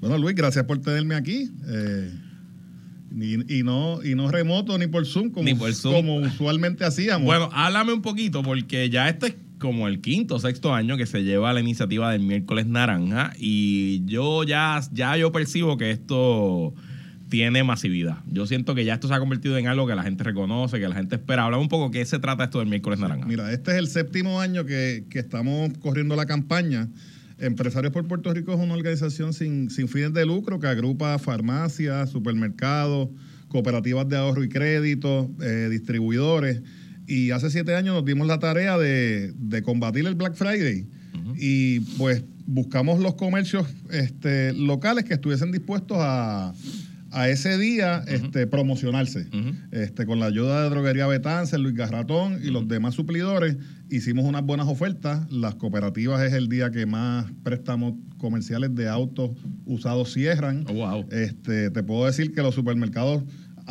[0.00, 1.50] Bueno, Luis, gracias por tenerme aquí.
[3.12, 5.94] Y, y no, y no remoto ni por Zoom como, Ni por Zoom.
[5.94, 7.26] como usualmente hacíamos.
[7.26, 11.06] Bueno, háblame un poquito, porque ya esto es como el quinto o sexto año que
[11.06, 16.74] se lleva la iniciativa del miércoles naranja y yo ya, ya yo percibo que esto
[17.28, 18.18] tiene masividad.
[18.26, 20.88] Yo siento que ya esto se ha convertido en algo que la gente reconoce, que
[20.88, 21.44] la gente espera.
[21.44, 23.24] Habla un poco qué se trata esto del miércoles naranja.
[23.26, 26.88] Mira, este es el séptimo año que, que estamos corriendo la campaña.
[27.38, 32.10] Empresarios por Puerto Rico es una organización sin, sin fines de lucro que agrupa farmacias,
[32.10, 33.08] supermercados,
[33.48, 36.62] cooperativas de ahorro y crédito, eh, distribuidores.
[37.10, 40.86] Y hace siete años nos dimos la tarea de, de combatir el Black Friday.
[41.36, 46.52] Y pues buscamos los comercios este, locales que estuviesen dispuestos a,
[47.10, 49.26] a ese día este, promocionarse.
[49.72, 53.56] Este, con la ayuda de Droguería Betance, Luis Garratón y los demás suplidores,
[53.90, 55.30] hicimos unas buenas ofertas.
[55.32, 59.30] Las cooperativas es el día que más préstamos comerciales de autos
[59.66, 60.64] usados cierran.
[60.68, 61.06] Oh, wow.
[61.10, 63.24] Este, te puedo decir que los supermercados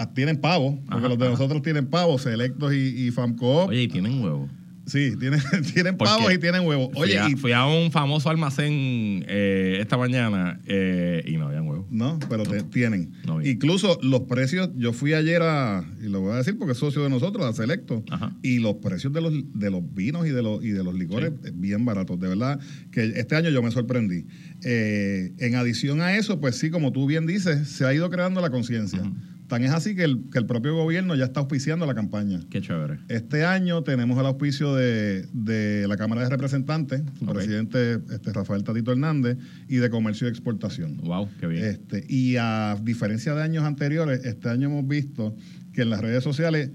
[0.07, 1.31] tienen pavos, porque Ajá, los de ajá.
[1.33, 3.69] nosotros tienen pavos, Selectos y, y Famcoop.
[3.69, 4.49] Oye, y tienen huevos.
[4.85, 5.39] Sí, tienen,
[5.71, 6.89] tienen pavos y tienen huevos.
[6.93, 11.47] Fui, Oye, a, y, fui a un famoso almacén eh, esta mañana eh, y no
[11.47, 11.85] habían huevos.
[11.91, 13.11] No, pero te- tienen.
[13.23, 13.39] No.
[13.45, 17.03] Incluso los precios, yo fui ayer a, y lo voy a decir porque es socio
[17.03, 18.35] de nosotros, a Selecto, Ajá.
[18.41, 21.33] y los precios de los, de los vinos y de los, y de los licores
[21.45, 22.19] eh, bien baratos.
[22.19, 22.59] De verdad
[22.91, 24.25] que este año yo me sorprendí.
[24.63, 28.41] Eh, en adición a eso, pues sí, como tú bien dices, se ha ido creando
[28.41, 29.03] la conciencia.
[29.49, 32.39] Tan es así que el, que el propio gobierno ya está auspiciando la campaña.
[32.51, 32.99] Qué chévere.
[33.07, 38.63] Este año tenemos el auspicio de, de la Cámara de Representantes, su presidente este, Rafael
[38.63, 40.97] Tatito Hernández, y de Comercio y Exportación.
[40.97, 41.65] Wow, qué bien.
[41.65, 45.35] Este, y a diferencia de años anteriores, este año hemos visto
[45.73, 46.69] que en las redes sociales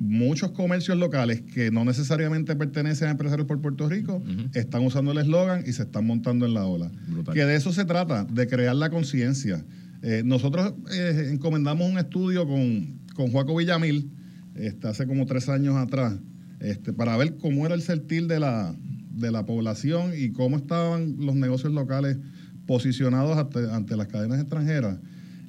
[0.00, 4.20] muchos comercios locales que no necesariamente pertenecen a empresarios por Puerto Rico
[4.52, 6.90] están usando el eslogan y se están montando en la ola.
[7.06, 7.32] Brutal.
[7.32, 9.64] Que de eso se trata, de crear la conciencia.
[10.02, 14.10] Eh, nosotros eh, encomendamos un estudio con, con Villamil
[14.56, 16.14] este, hace como tres años atrás
[16.58, 18.74] este, para ver cómo era el sentir de la,
[19.12, 22.18] de la población y cómo estaban los negocios locales
[22.66, 24.98] posicionados ante, ante las cadenas extranjeras.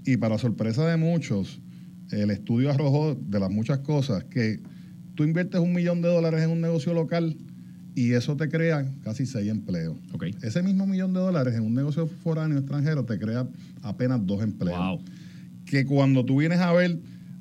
[0.06, 1.62] Y para sorpresa de muchos,
[2.12, 4.60] el estudio arrojó de las muchas cosas que
[5.16, 7.38] tú inviertes un millón de dólares en un negocio local
[7.96, 9.96] y eso te crea casi seis empleos.
[10.14, 10.26] Ok.
[10.42, 13.48] Ese mismo millón de dólares en un negocio foráneo extranjero te crea
[13.82, 14.78] apenas dos empleos.
[14.78, 15.02] Wow.
[15.66, 17.00] Que cuando tú vienes a ver,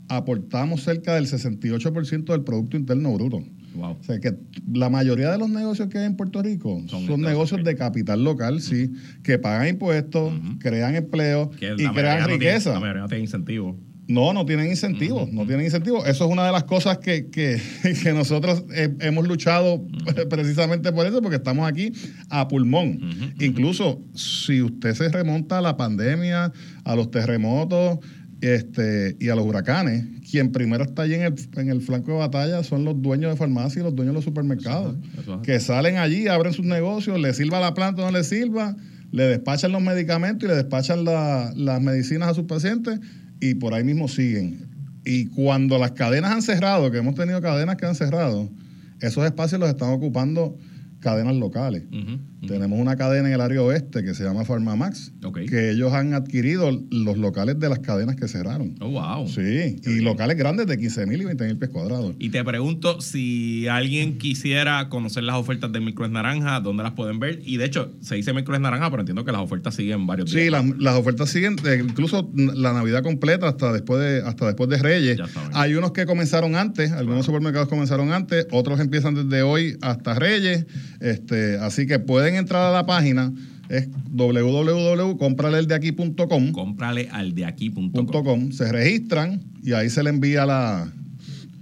[0.08, 3.42] aportamos cerca del 68% del Producto Interno Bruto.
[3.74, 3.96] Wow.
[3.98, 4.36] O sea que
[4.70, 8.22] la mayoría de los negocios que hay en Puerto Rico Son son, negocios de capital
[8.22, 12.74] local, sí, que pagan impuestos, crean empleo Que y crean no tiene- riqueza.
[12.74, 13.78] la mayoría no tiene incentivo.
[14.08, 16.06] No, no tienen incentivos, no tienen incentivos.
[16.08, 17.60] Eso es una de las cosas que, que,
[18.02, 18.64] que nosotros
[19.00, 19.86] hemos luchado
[20.28, 21.92] precisamente por eso, porque estamos aquí
[22.28, 22.98] a pulmón.
[23.40, 26.52] Incluso si usted se remonta a la pandemia,
[26.84, 27.98] a los terremotos
[28.40, 32.18] este, y a los huracanes, quien primero está allí en el, en el flanco de
[32.18, 35.60] batalla son los dueños de farmacia y los dueños de los supermercados, Eso eso que
[35.60, 38.74] salen allí, abren sus negocios, le sirva la planta o no le sirva,
[39.12, 42.98] le despachan los medicamentos y le despachan la- las medicinas a sus pacientes
[43.42, 44.68] y por ahí mismo siguen.
[45.04, 48.48] Y cuando las cadenas han cerrado, que hemos tenido cadenas que han cerrado,
[49.00, 50.56] esos espacios los están ocupando
[51.02, 51.82] cadenas locales.
[52.46, 55.40] Tenemos una cadena en el área oeste que se llama Farmamax, Ok.
[55.48, 58.74] que ellos han adquirido los locales de las cadenas que cerraron.
[58.80, 59.28] Oh, wow.
[59.28, 62.14] Sí, y locales grandes de 15 mil y 20 mil pies cuadrados.
[62.18, 67.20] Y te pregunto si alguien quisiera conocer las ofertas de Miércoles Naranja, ¿dónde las pueden
[67.20, 67.40] ver?
[67.44, 70.44] Y de hecho, se dice Miércoles Naranja, pero entiendo que las ofertas siguen varios días.
[70.44, 74.68] Sí, las, las ofertas siguen, eh, incluso la Navidad completa hasta después de hasta después
[74.70, 75.18] de Reyes.
[75.52, 80.66] Hay unos que comenzaron antes, algunos supermercados comenzaron antes, otros empiezan desde hoy hasta Reyes.
[81.00, 83.32] Este, así que pueden entrar a la página,
[83.68, 88.06] es www.compraleldeaquí.com Cómprale al de aquí.com.
[88.06, 90.92] .com, se registran y ahí se le envía la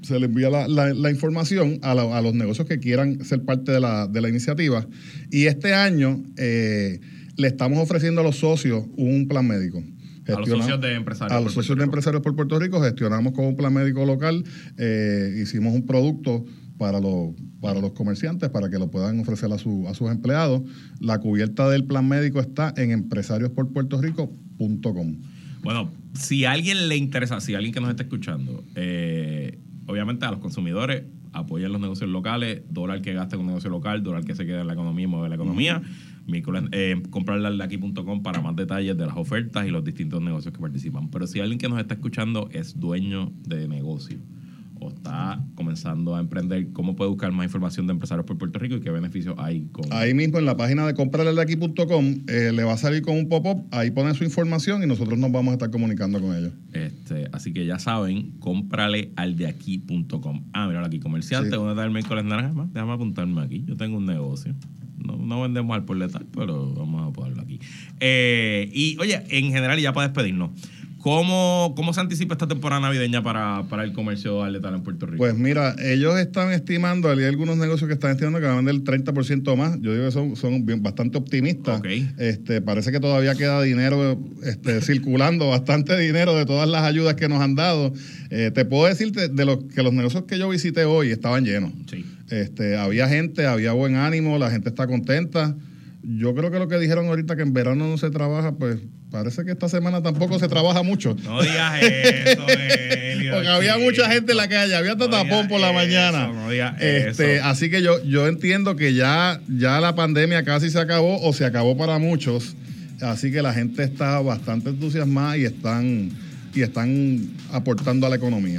[0.03, 3.45] se le envía la, la- la información a, la- a los negocios que quieran ser
[3.45, 4.85] parte de la, de la iniciativa.
[5.31, 6.99] Y este año eh,
[7.37, 9.85] le estamos ofreciendo a los socios un plan médico.
[10.27, 11.37] A los socios de empresarios.
[11.37, 14.43] a los Puerto socios de empresarios por Puerto Rico gestionamos con un plan médico local,
[14.79, 16.45] eh, hicimos un producto
[16.81, 20.63] para los, para los comerciantes para que lo puedan ofrecer a, su- a sus empleados.
[20.99, 25.17] La cubierta del plan médico está en empresariosporpuertorico.com.
[25.63, 30.25] Bueno, si a alguien le interesa, si a alguien que nos está escuchando, eh, obviamente
[30.25, 34.25] a los consumidores apoyan los negocios locales, dólar que gasta en un negocio local, dólar
[34.25, 35.83] que se queda en la economía y mueve la economía.
[36.73, 40.55] Eh, comprarle al de aquí.com para más detalles de las ofertas y los distintos negocios
[40.55, 41.11] que participan.
[41.11, 44.19] Pero si alguien que nos está escuchando es dueño de negocio
[44.81, 48.77] o está comenzando a emprender, ¿cómo puede buscar más información de empresarios por Puerto Rico
[48.77, 52.73] y qué beneficios hay con Ahí mismo en la página de compraledeaquí.com eh, le va
[52.73, 55.71] a salir con un pop-up, ahí pone su información y nosotros nos vamos a estar
[55.71, 56.53] comunicando con ellos.
[56.73, 60.45] Este, así que ya saben, cómprale al de aquí.com.
[60.53, 61.57] Ah, mira aquí, comerciante, Sí.
[61.57, 62.53] ¿dónde está el miércoles naranja?
[62.53, 63.65] Más, Déjame apuntarme aquí.
[63.67, 64.55] Yo tengo un negocio.
[64.99, 67.59] No, no vendemos al por letal, pero vamos a ponerlo aquí.
[68.01, 70.51] Eh, y oye, en general, y ya para despedirnos,
[71.01, 75.07] ¿cómo, cómo se anticipa esta temporada navideña para, para el comercio al letal en Puerto
[75.07, 75.19] Rico?
[75.19, 78.75] Pues mira, ellos están estimando, hay algunos negocios que están estimando que van a vender
[78.75, 79.81] el 30% más.
[79.81, 81.79] Yo digo que son, son bien- bastante optimistas.
[81.81, 81.87] Ok.
[82.19, 87.29] Este, parece que todavía queda dinero este, circulando, bastante dinero de todas las ayudas que
[87.29, 87.93] nos han dado.
[88.31, 91.45] Eh, te puedo decir de, de los, que los negocios que yo visité hoy estaban
[91.45, 91.73] llenos.
[91.91, 92.05] sí.
[92.31, 95.57] Este, había gente, había buen ánimo, la gente está contenta.
[96.05, 98.79] Yo creo que lo que dijeron ahorita que en verano no se trabaja, pues
[99.11, 101.17] parece que esta semana tampoco se trabaja mucho.
[101.25, 103.85] No digas eso, Elio, Porque había chico.
[103.85, 106.29] mucha gente en la calle, había hasta No tapón por la eso, mañana.
[106.29, 107.45] no digas este, eso.
[107.47, 111.45] así que yo, yo entiendo que ya, ya la pandemia casi se acabó o se
[111.45, 112.55] acabó para muchos.
[113.01, 116.11] Así que la gente está bastante entusiasmada y están,
[116.55, 118.59] y están aportando a la economía.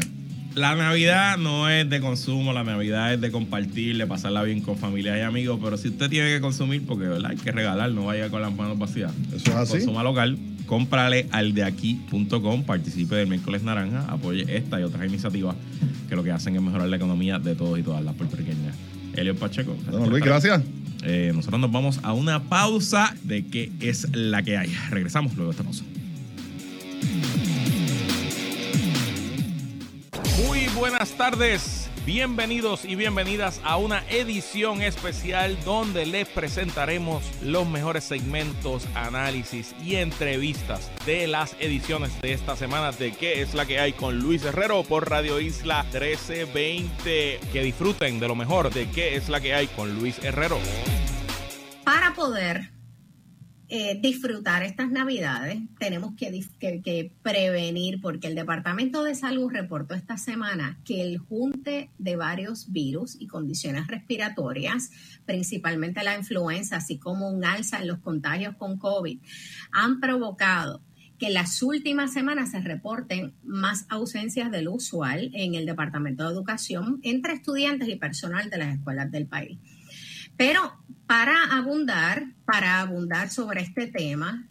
[0.56, 4.78] La Navidad no es de consumo, la Navidad es de compartir, de pasarla bien con
[4.78, 7.32] familia y amigos, pero si usted tiene que consumir, porque ¿verdad?
[7.32, 9.14] hay que regalar, no vaya con las manos vacías.
[9.34, 9.72] Eso es así.
[9.74, 15.56] Consuma local, cómprale al de aquí.com, participe del miércoles naranja, apoye esta y otras iniciativas
[16.10, 18.76] que lo que hacen es mejorar la economía de todos y todas las puertorriqueñas.
[19.16, 19.78] Elio Pacheco.
[19.90, 20.62] Bueno, Luis, gracias.
[21.04, 24.74] Eh, nosotros nos vamos a una pausa de qué es la que hay.
[24.90, 25.86] Regresamos luego de esta pausa.
[30.52, 31.90] Muy buenas tardes.
[32.06, 39.96] Bienvenidos y bienvenidas a una edición especial donde les presentaremos los mejores segmentos, análisis y
[39.96, 44.44] entrevistas de las ediciones de esta semana de qué es la que hay con Luis
[44.44, 47.40] Herrero por Radio Isla 1320.
[47.54, 50.60] Que disfruten de lo mejor de qué es la que hay con Luis Herrero.
[51.86, 52.81] para poder
[53.74, 60.18] eh, disfrutar estas navidades, tenemos que, que- prevenir, porque el Departamento de Salud reportó esta
[60.18, 64.92] semana que el junte de varios virus y condiciones respiratorias,
[65.26, 69.20] principalmente la influenza, así como un alza en los contagios con COVID,
[69.72, 70.82] han provocado
[71.18, 76.34] que las últimas semanas se reporten más ausencias de lo usual en el Departamento de
[76.34, 79.60] Educación entre estudiantes y personal de las escuelas del país.
[80.42, 80.74] Pero
[81.06, 84.48] para abundar, para abundar sobre este tema,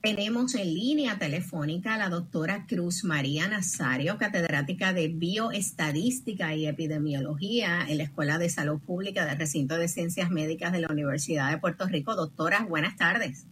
[0.00, 7.80] tenemos en línea telefónica a la doctora Cruz María Nazario, catedrática de Bioestadística y Epidemiología
[7.88, 11.58] en la Escuela de Salud Pública del Recinto de Ciencias Médicas de la Universidad de
[11.58, 12.14] Puerto Rico.
[12.14, 13.48] Doctora, buenas tardes.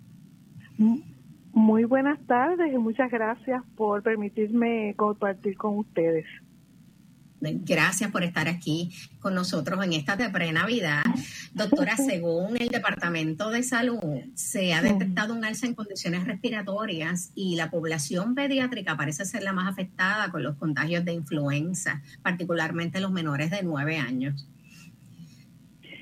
[1.52, 6.24] Muy buenas tardes y muchas gracias por permitirme compartir con ustedes.
[7.44, 11.02] Gracias por estar aquí con nosotros en esta de pre-Navidad.
[11.52, 13.98] Doctora, según el Departamento de Salud,
[14.35, 19.52] se ha detectado un alza en condiciones respiratorias y la población pediátrica parece ser la
[19.52, 24.46] más afectada con los contagios de influenza, particularmente los menores de 9 años.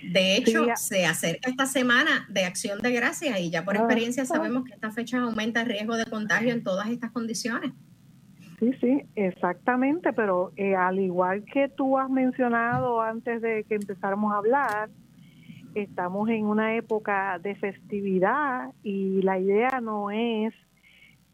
[0.02, 3.80] De hecho, Sí, se acerca esta semana de Acción de Gracias y ya por Ah.
[3.80, 7.72] experiencia sabemos que esta fecha aumenta el riesgo de contagio en todas estas condiciones.
[8.60, 14.34] Sí, sí, exactamente, pero eh, al igual que tú has mencionado antes de que empezáramos
[14.34, 14.90] a hablar,
[15.74, 20.52] estamos en una época de festividad y la idea no es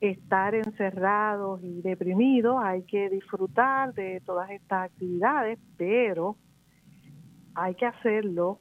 [0.01, 6.37] estar encerrados y deprimidos, hay que disfrutar de todas estas actividades, pero
[7.57, 8.61] hay que hacerlo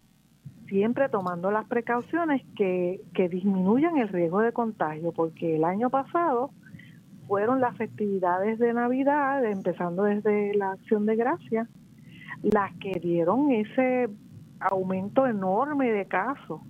[0.69, 6.49] siempre tomando las precauciones que, que disminuyan el riesgo de contagio, porque el año pasado
[7.27, 11.67] fueron las festividades de Navidad, empezando desde la acción de gracia,
[12.43, 14.09] las que dieron ese
[14.59, 16.61] aumento enorme de casos.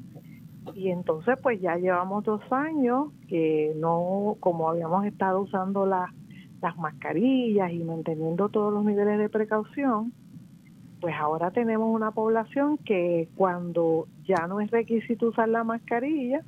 [0.73, 6.09] Y entonces pues ya llevamos dos años que no, como habíamos estado usando las,
[6.61, 10.11] las mascarillas y manteniendo todos los niveles de precaución,
[11.01, 16.41] pues ahora tenemos una población que cuando ya no es requisito usar la mascarilla,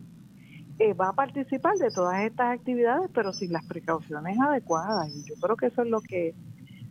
[0.80, 5.10] eh, va a participar de todas estas actividades, pero sin las precauciones adecuadas.
[5.16, 6.36] Y yo creo que eso es lo que,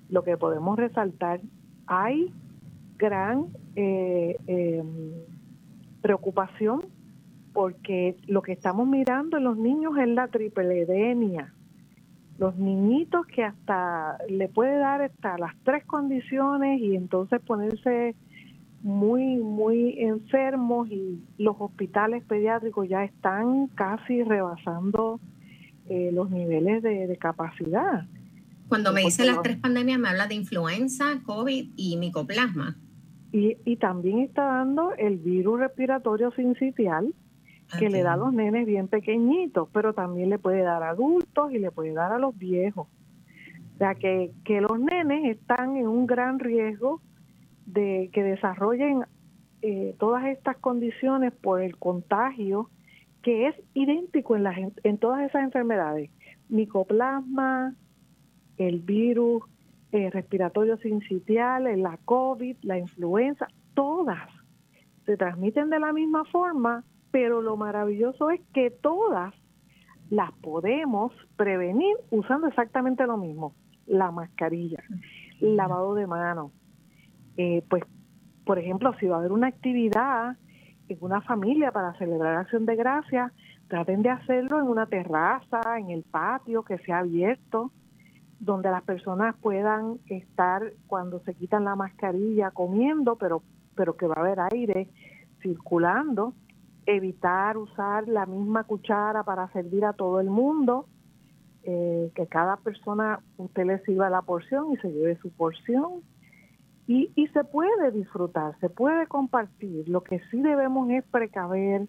[0.08, 1.40] lo que podemos resaltar.
[1.86, 2.32] Hay
[2.98, 3.46] gran
[3.76, 4.82] eh, eh,
[6.02, 6.86] preocupación
[7.52, 11.54] porque lo que estamos mirando en los niños es la tripledemia.
[12.38, 18.16] Los niñitos que hasta le puede dar hasta las tres condiciones y entonces ponerse
[18.86, 25.18] muy, muy enfermos y los hospitales pediátricos ya están casi rebasando
[25.88, 28.06] eh, los niveles de, de capacidad.
[28.68, 32.76] Cuando me dice las tres pandemias, me habla de influenza, COVID y micoplasma.
[33.32, 37.12] Y, y también está dando el virus respiratorio sincitial,
[37.80, 41.50] que le da a los nenes bien pequeñitos, pero también le puede dar a adultos
[41.50, 42.86] y le puede dar a los viejos.
[43.74, 47.00] O sea, que, que los nenes están en un gran riesgo
[47.66, 49.04] de que desarrollen
[49.62, 52.70] eh, todas estas condiciones por el contagio,
[53.22, 56.10] que es idéntico en, la, en todas esas enfermedades.
[56.48, 57.74] Micoplasma,
[58.56, 59.42] el virus
[59.92, 64.28] eh, respiratorio sincitial, la COVID, la influenza, todas
[65.04, 69.34] se transmiten de la misma forma, pero lo maravilloso es que todas
[70.10, 73.54] las podemos prevenir usando exactamente lo mismo,
[73.86, 74.82] la mascarilla,
[75.40, 76.52] el lavado de manos.
[77.36, 77.82] Eh, pues,
[78.44, 80.36] por ejemplo, si va a haber una actividad
[80.88, 83.32] en una familia para celebrar Acción de Gracias,
[83.68, 87.72] traten de hacerlo en una terraza, en el patio, que sea abierto,
[88.38, 93.42] donde las personas puedan estar cuando se quitan la mascarilla comiendo, pero,
[93.74, 94.88] pero que va a haber aire
[95.42, 96.34] circulando,
[96.84, 100.86] evitar usar la misma cuchara para servir a todo el mundo,
[101.64, 106.02] eh, que cada persona usted le sirva la porción y se lleve su porción.
[106.86, 109.88] Y, y se puede disfrutar, se puede compartir.
[109.88, 111.88] Lo que sí debemos es precaver,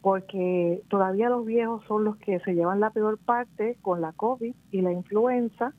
[0.00, 4.54] porque todavía los viejos son los que se llevan la peor parte con la COVID
[4.70, 5.74] y la influenza,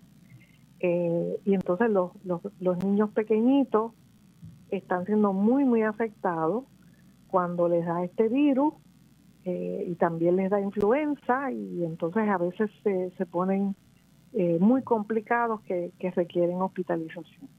[0.86, 3.94] eh, y entonces los, los, niños pequeñitos
[4.70, 6.66] están siendo muy, muy afectados
[7.28, 8.74] cuando les da este virus
[9.46, 13.78] eh, y también les da influenza y entonces a veces se, se ponen
[14.34, 17.50] eh, muy complicados que, que requieren hospitalización.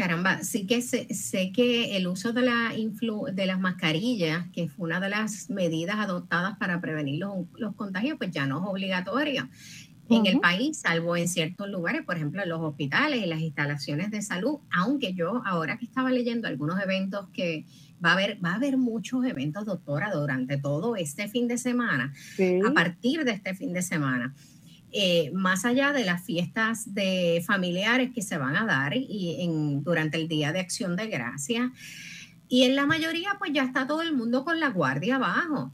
[0.00, 4.66] Caramba, sí que sé, sé, que el uso de, la influ, de las mascarillas, que
[4.66, 8.66] fue una de las medidas adoptadas para prevenir los, los contagios, pues ya no es
[8.66, 9.46] obligatorio
[10.08, 14.10] en el país, salvo en ciertos lugares, por ejemplo, en los hospitales y las instalaciones
[14.10, 17.66] de salud, aunque yo ahora que estaba leyendo algunos eventos que
[18.02, 22.14] va a haber, va a haber muchos eventos, doctora, durante todo este fin de semana,
[22.36, 22.58] sí.
[22.66, 24.34] a partir de este fin de semana.
[24.92, 29.84] Eh, más allá de las fiestas de familiares que se van a dar y en,
[29.84, 31.72] durante el Día de Acción de Gracia.
[32.48, 35.72] Y en la mayoría, pues ya está todo el mundo con la guardia abajo,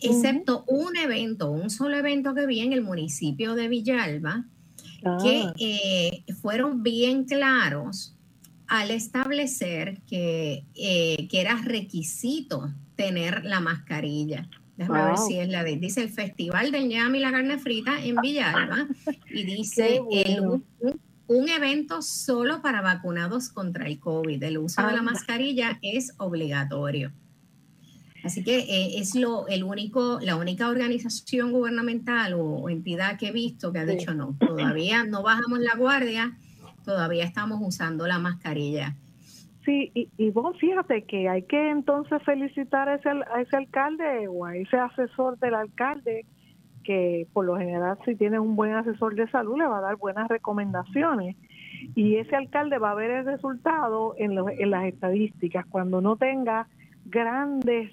[0.00, 0.88] excepto uh -huh.
[0.88, 4.44] un evento, un solo evento que vi en el municipio de Villalba,
[5.04, 5.18] ah.
[5.22, 8.16] que eh, fueron bien claros
[8.66, 14.48] al establecer que, eh, que era requisito tener la mascarilla.
[14.76, 15.08] Déjame wow.
[15.08, 15.76] ver si es la de.
[15.76, 18.86] Dice el Festival del Ñam y la Carne Frita en Villalba.
[19.32, 20.22] y dice bueno.
[20.22, 24.42] el, un, un, evento solo para vacunados contra el COVID.
[24.42, 27.12] El uso de la mascarilla es obligatorio.
[28.26, 33.28] Así que eh, es lo, el único, la única organización gubernamental o, o, entidad que
[33.28, 36.36] he visto que ha dicho no, todavía no bajamos la guardia,
[36.84, 38.96] todavía estamos usando la mascarilla.
[39.66, 44.28] Sí, y, y, vos fíjate que hay que entonces felicitar a ese, a ese alcalde
[44.28, 46.24] o a ese asesor del alcalde
[46.84, 49.96] que por lo general si tiene un buen asesor de salud le va a dar
[49.96, 51.34] buenas recomendaciones
[51.96, 56.16] y ese alcalde va a ver el resultado en, lo, en las estadísticas cuando no
[56.16, 56.68] tenga
[57.04, 57.90] grandes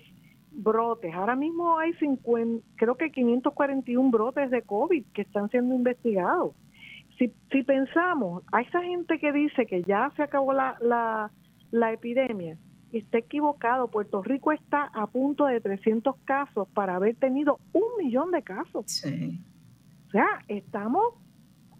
[0.51, 1.11] brotes.
[1.15, 6.53] Ahora mismo hay 50, creo que 541 brotes de COVID que están siendo investigados.
[7.17, 11.31] Si, si pensamos a esa gente que dice que ya se acabó la, la
[11.73, 12.55] la epidemia,
[12.91, 13.87] está equivocado.
[13.87, 18.85] Puerto Rico está a punto de 300 casos para haber tenido un millón de casos.
[18.85, 19.39] Sí.
[20.07, 21.15] O sea, estamos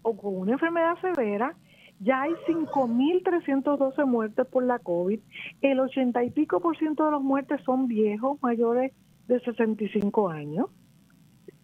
[0.02, 1.54] o con una enfermedad severa,
[2.00, 5.20] ya hay 5.312 muertes por la COVID,
[5.62, 8.92] el 80 y pico por ciento de los muertes son viejos mayores
[9.28, 10.66] de 65 años.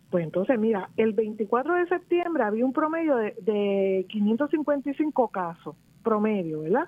[0.08, 6.60] Pues entonces, mira, el 24 de septiembre había un promedio de, de 555 casos, promedio,
[6.60, 6.86] ¿verdad?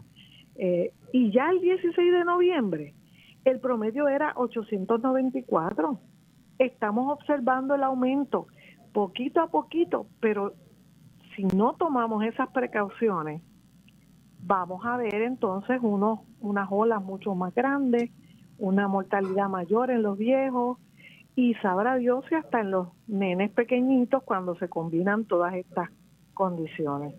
[0.57, 2.95] Eh, y ya el 16 de noviembre
[3.45, 5.99] el promedio era 894.
[6.59, 8.47] Estamos observando el aumento
[8.93, 10.55] poquito a poquito, pero
[11.35, 13.43] si no tomamos esas precauciones,
[14.43, 18.11] vamos a ver entonces unos, unas olas mucho más grandes,
[18.59, 20.79] una mortalidad mayor en los viejos
[21.35, 25.88] y sabrá Dios si hasta en los nenes pequeñitos cuando se combinan todas estas
[26.35, 27.15] condiciones.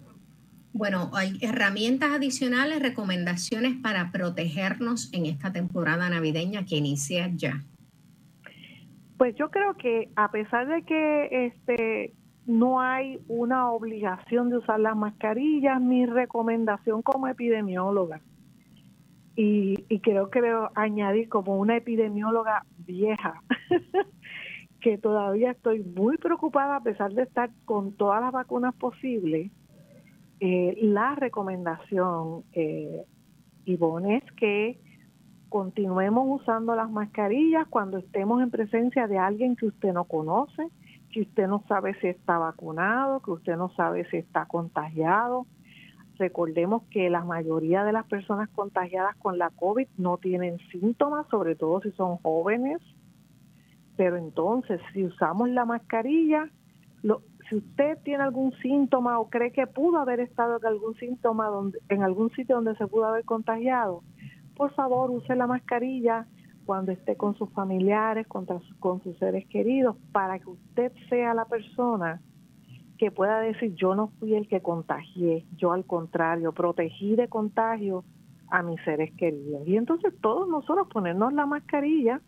[0.73, 7.61] Bueno, hay herramientas adicionales, recomendaciones para protegernos en esta temporada navideña que inicia ya.
[9.17, 12.13] Pues yo creo que a pesar de que este
[12.47, 18.19] no hay una obligación de usar las mascarillas, mi recomendación como epidemióloga,
[19.35, 23.41] y, y creo que debo añadir como una epidemióloga vieja,
[24.81, 29.51] que todavía estoy muy preocupada a pesar de estar con todas las vacunas posibles.
[30.45, 33.05] Eh, la recomendación, eh,
[33.63, 34.77] Ivonne, es que
[35.47, 40.67] continuemos usando las mascarillas cuando estemos en presencia de alguien que usted no conoce,
[41.13, 45.45] que usted no sabe si está vacunado, que usted no sabe si está contagiado.
[46.17, 51.55] Recordemos que la mayoría de las personas contagiadas con la COVID no tienen síntomas, sobre
[51.55, 52.81] todo si son jóvenes
[53.95, 56.49] pero entonces, si usamos la mascarilla,
[57.03, 57.21] lo,
[57.53, 61.79] si usted tiene algún síntoma o cree que pudo haber estado en algún síntoma donde,
[61.87, 64.01] en algún sitio donde se pudo haber contagiado,
[64.55, 66.25] por favor use la mascarilla
[66.65, 68.47] cuando esté con sus familiares, con,
[68.79, 72.21] con sus seres queridos, para que usted sea la persona
[72.97, 78.03] que pueda decir yo no fui el que contagié, yo al contrario, protegí de contagio
[78.47, 79.67] a mis seres queridos.
[79.67, 82.19] Y entonces todos nosotros ponernos la mascarilla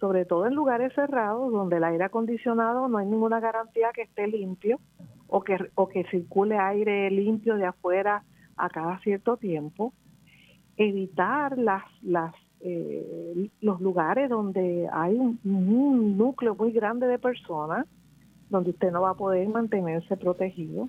[0.00, 4.26] sobre todo en lugares cerrados donde el aire acondicionado no hay ninguna garantía que esté
[4.26, 4.78] limpio
[5.26, 8.22] o que, o que circule aire limpio de afuera
[8.56, 9.92] a cada cierto tiempo,
[10.76, 15.38] evitar las, las, eh, los lugares donde hay un,
[16.16, 17.86] núcleo muy grande de personas,
[18.50, 20.88] donde usted no va a poder mantenerse protegido.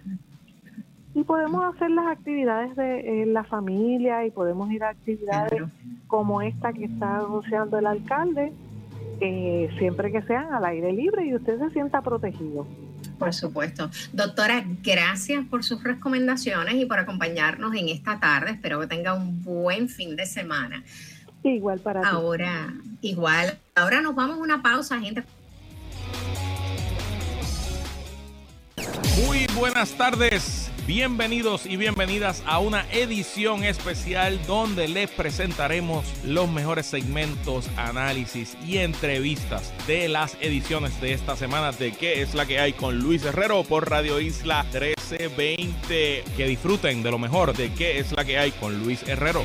[1.14, 5.64] Y podemos hacer las actividades de la familia y podemos ir a actividades
[6.08, 8.54] como esta que está anunciando el alcalde,
[9.22, 12.68] eh, siempre que sean al aire libre y usted se sienta protegido.
[13.18, 13.90] Por supuesto.
[14.14, 18.52] Doctora, gracias por sus recomendaciones y por acompañarnos en esta tarde.
[18.52, 20.84] Espero que tenga un buen fin de semana.
[21.44, 23.58] Igual para Ahora, igual.
[23.76, 25.24] Ahora nos vamos a una pausa, gente.
[29.26, 30.69] Muy buenas tardes.
[30.90, 38.78] Bienvenidos y bienvenidas a una edición especial donde les presentaremos los mejores segmentos, análisis y
[38.78, 43.24] entrevistas de las ediciones de esta semana de qué es la que hay con Luis
[43.24, 46.24] Herrero por Radio Isla 1320.
[46.36, 49.44] Que disfruten de lo mejor de qué es la que hay con Luis Herrero.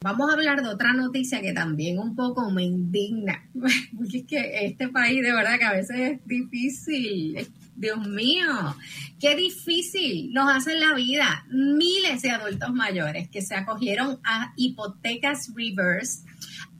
[0.00, 3.48] Vamos a hablar de otra noticia que también un poco me indigna,
[4.12, 7.46] es que este país de verdad que a veces es difícil,
[7.82, 8.76] Dios mío,
[9.18, 11.44] qué difícil nos hace la vida.
[11.50, 16.22] Miles de adultos mayores que se acogieron a hipotecas reverse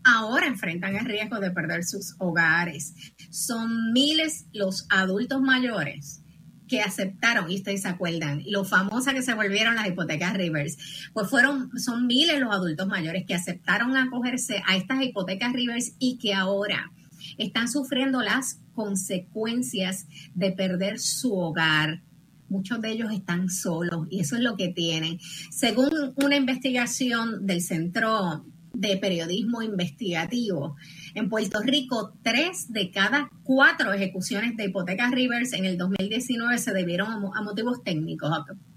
[0.04, 2.94] ahora enfrentan el riesgo de perder sus hogares.
[3.30, 6.22] Son miles los adultos mayores
[6.68, 11.28] que aceptaron, y ustedes se acuerdan, lo famosa que se volvieron las hipotecas Rivers, pues
[11.28, 16.32] fueron, son miles los adultos mayores que aceptaron acogerse a estas hipotecas Rivers y que
[16.32, 16.92] ahora
[17.38, 22.02] están sufriendo las consecuencias de perder su hogar.
[22.48, 25.18] Muchos de ellos están solos y eso es lo que tienen.
[25.50, 28.44] Según una investigación del Centro
[28.74, 30.76] de Periodismo Investigativo,
[31.14, 36.72] en Puerto Rico, tres de cada cuatro ejecuciones de hipotecas Rivers en el 2019 se
[36.72, 38.30] debieron a, motivos técnicos,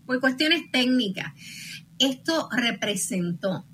[0.06, 1.34] por cuestiones técnicas.
[1.98, 3.66] Esto representó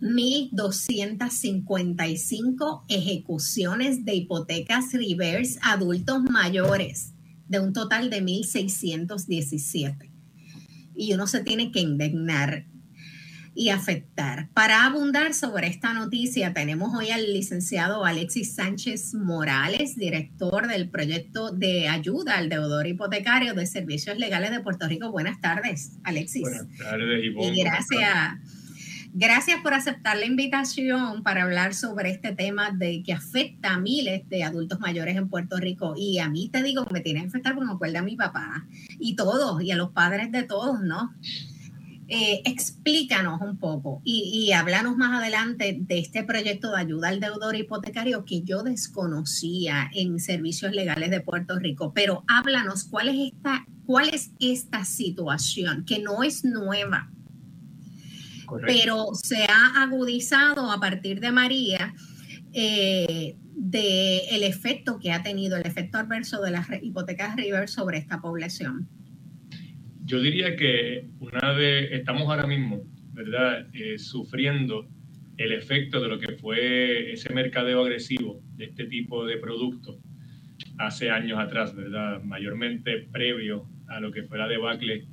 [0.00, 7.14] 1.255 ejecuciones de hipotecas reverse adultos mayores,
[7.48, 10.10] de un total de 1.617.
[10.94, 12.66] Y uno se tiene que indignar
[13.54, 14.48] y afectar.
[14.54, 21.50] Para abundar sobre esta noticia, tenemos hoy al licenciado Alexis Sánchez Morales, director del proyecto
[21.50, 25.10] de ayuda al deudor hipotecario de Servicios Legales de Puerto Rico.
[25.10, 26.42] Buenas tardes, Alexis.
[26.42, 27.58] Buenas tardes, Ivonne.
[27.58, 28.59] Y gracias.
[29.12, 34.28] Gracias por aceptar la invitación para hablar sobre este tema de que afecta a miles
[34.28, 35.94] de adultos mayores en Puerto Rico.
[35.96, 38.14] Y a mí te digo que me tiene que afectar porque me acuerda a mi
[38.14, 38.66] papá
[39.00, 41.12] y todos, y a los padres de todos, ¿no?
[42.06, 47.20] Eh, explícanos un poco y, y háblanos más adelante de este proyecto de ayuda al
[47.20, 53.32] deudor hipotecario que yo desconocía en servicios legales de Puerto Rico, pero háblanos cuál es
[53.32, 57.10] esta, cuál es esta situación que no es nueva,
[58.66, 61.94] pero se ha agudizado a partir de María.
[62.52, 67.98] Eh, de el efecto que ha tenido el efecto adverso de las hipotecas River sobre
[67.98, 68.88] esta población.
[70.04, 72.82] Yo diría que una de, estamos ahora mismo,
[73.12, 74.88] ¿verdad?, eh, sufriendo
[75.36, 79.98] el efecto de lo que fue ese mercadeo agresivo de este tipo de productos
[80.78, 82.22] hace años atrás, ¿verdad?
[82.22, 85.06] Mayormente previo a lo que fue la debacle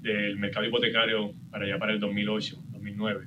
[0.00, 3.26] del mercado hipotecario para allá para el 2008, 2009.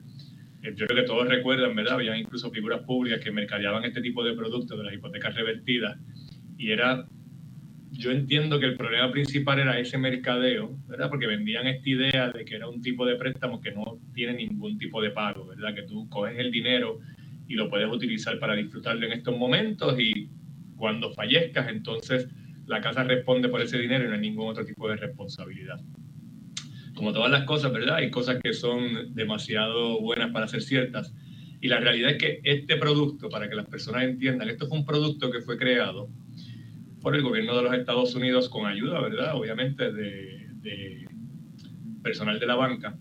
[0.64, 1.95] Eh, yo creo que todos recuerdan, ¿verdad?
[1.95, 5.97] Había incluso figuras públicas que mercadeaban este tipo de productos de las hipotecas revertidas
[6.58, 7.08] y era
[7.91, 11.10] yo entiendo que el problema principal era ese mercadeo, ¿verdad?
[11.10, 14.78] Porque vendían esta idea de que era un tipo de préstamo que no tiene ningún
[14.78, 15.74] tipo de pago, ¿verdad?
[15.74, 16.99] Que tú coges el dinero
[17.47, 20.30] y lo puedes utilizar para disfrutarlo en estos momentos y
[20.76, 22.28] cuando fallezcas, entonces
[22.68, 25.80] la casa responde por ese dinero y no hay ningún otro tipo de responsabilidad.
[26.98, 27.98] Como todas las cosas, ¿verdad?
[27.98, 31.14] Hay cosas que son demasiado buenas para ser ciertas.
[31.62, 34.86] Y la realidad es que este producto, para que las personas entiendan, esto fue un
[34.86, 36.10] producto que fue creado
[37.00, 39.36] por el gobierno de los Estados Unidos con ayuda, ¿verdad?
[39.36, 41.08] Obviamente de, de
[42.02, 42.98] personal de la banca,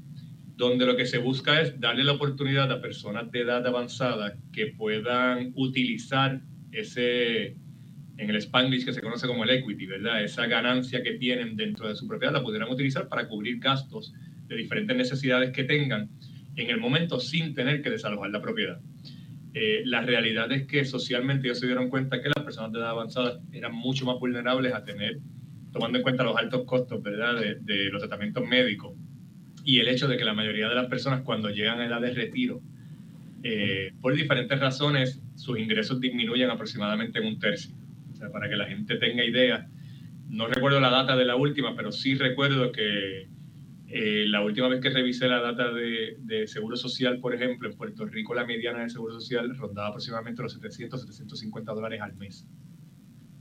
[0.57, 4.67] donde lo que se busca es darle la oportunidad a personas de edad avanzada que
[4.67, 7.57] puedan utilizar ese,
[8.19, 10.23] en el Spanglish que se conoce como el equity, ¿verdad?
[10.23, 14.13] Esa ganancia que tienen dentro de su propiedad la pudieran utilizar para cubrir gastos
[14.49, 16.09] de diferentes necesidades que tengan
[16.57, 18.81] en el momento sin tener que desalojar la propiedad.
[19.55, 22.91] Eh, la realidad es que socialmente ellos se dieron cuenta que las personas de edad
[22.91, 25.19] avanzada eran mucho más vulnerables a tener,
[25.73, 28.95] tomando en cuenta los altos costos, ¿verdad?, de, de los tratamientos médicos
[29.67, 32.15] y el hecho de que la mayoría de las personas cuando llegan a edad de
[32.15, 32.63] retiro,
[33.43, 37.75] eh, por diferentes razones, sus ingresos disminuyen aproximadamente en un tercio.
[38.17, 39.69] O sea, para que la gente tenga idea,
[40.29, 43.29] no recuerdo la data de la última, pero sí recuerdo que
[43.89, 47.77] eh, la última vez que revisé la data de, de, Seguro Social, por ejemplo, en
[47.77, 52.49] Puerto Rico la mediana de Seguro Social rondaba aproximadamente los 700, 750 dólares al mes.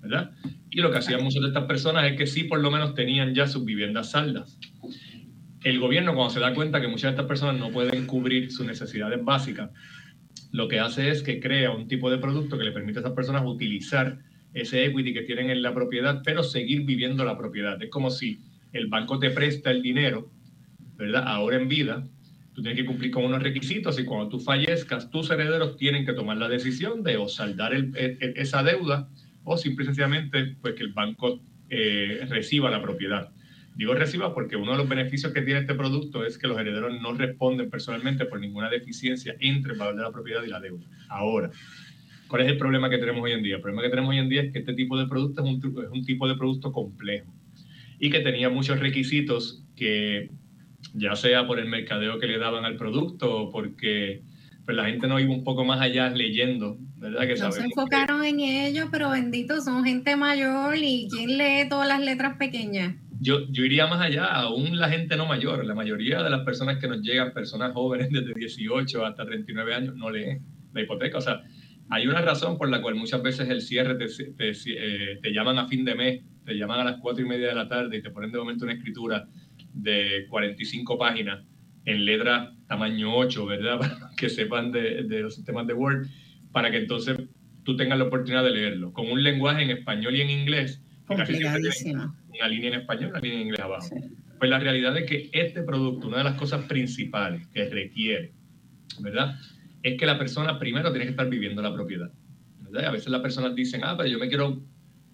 [0.02, 0.32] ¿verdad?
[0.70, 3.34] Y lo que hacían muchas de estas personas es que sí, por lo menos tenían
[3.34, 4.60] ya sus viviendas saldas.
[5.64, 8.68] El gobierno, cuando se da cuenta que muchas de estas personas no pueden cubrir sus
[8.68, 9.72] necesidades básicas,
[10.52, 13.14] lo que hace es que crea un tipo de producto que le permite a esas
[13.14, 14.20] personas utilizar
[14.56, 17.82] ese equity que tienen en la propiedad, pero seguir viviendo la propiedad.
[17.84, 18.40] Es como si
[18.72, 20.32] el banco te presta el dinero,
[20.98, 21.26] ¿verdad?
[21.28, 22.08] Ahora en vida,
[22.54, 26.14] tú tienes que cumplir con unos requisitos y cuando tú fallezcas, tus herederos tienen que
[26.14, 29.10] tomar la decisión de o saldar el, el, esa deuda
[29.44, 33.30] o simple y sencillamente pues, que el banco eh, reciba la propiedad.
[33.76, 36.94] Digo reciba porque uno de los beneficios que tiene este producto es que los herederos
[37.02, 40.88] no responden personalmente por ninguna deficiencia entre el valor de la propiedad y la deuda.
[41.10, 41.52] Ahora,
[42.36, 43.56] ¿cuál es el problema que tenemos hoy en día?
[43.56, 45.56] El problema que tenemos hoy en día es que este tipo de producto es un,
[45.86, 47.34] es un tipo de producto complejo
[47.98, 50.32] y que tenía muchos requisitos que
[50.94, 54.22] ya sea por el mercadeo que le daban al producto o porque
[54.66, 57.26] pues, la gente no iba un poco más allá leyendo, ¿verdad?
[57.26, 58.28] Que no se enfocaron que...
[58.28, 62.96] en ello, pero bendito, son gente mayor y ¿quién lee todas las letras pequeñas?
[63.22, 66.80] Yo, yo iría más allá, aún la gente no mayor, la mayoría de las personas
[66.80, 70.42] que nos llegan, personas jóvenes desde 18 hasta 39 años, no leen
[70.74, 71.20] la hipoteca.
[71.20, 71.42] O sea,
[71.90, 75.58] hay una razón por la cual muchas veces el cierre te, te, eh, te llaman
[75.58, 78.02] a fin de mes, te llaman a las 4 y media de la tarde y
[78.02, 79.28] te ponen de momento una escritura
[79.74, 81.44] de 45 páginas
[81.86, 83.80] en letra tamaño 8, ¿verdad?
[83.80, 86.08] Para que sepan de, de los sistemas de Word,
[86.52, 87.18] para que entonces
[87.64, 90.82] tú tengas la oportunidad de leerlo, con un lenguaje en español y en inglés.
[91.06, 93.88] Complicadísimo una línea en español, una línea en inglés abajo.
[93.88, 93.96] Sí.
[94.38, 98.34] Pues la realidad es que este producto, una de las cosas principales que requiere,
[99.00, 99.36] ¿verdad?
[99.86, 102.12] Es que la persona primero tiene que estar viviendo la propiedad.
[102.60, 102.86] ¿verdad?
[102.86, 104.64] A veces las personas dicen, ah, pero yo me quiero,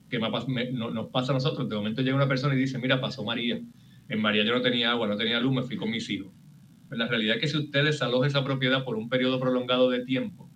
[0.09, 2.79] que me, me, no, nos pasa a nosotros, de momento llega una persona y dice,
[2.79, 3.59] mira, pasó María.
[4.07, 6.31] En María yo no tenía agua, no tenía luz, me fui con mis hijos.
[6.87, 10.05] Pues la realidad es que si usted desaloja esa propiedad por un periodo prolongado de
[10.05, 10.49] tiempo,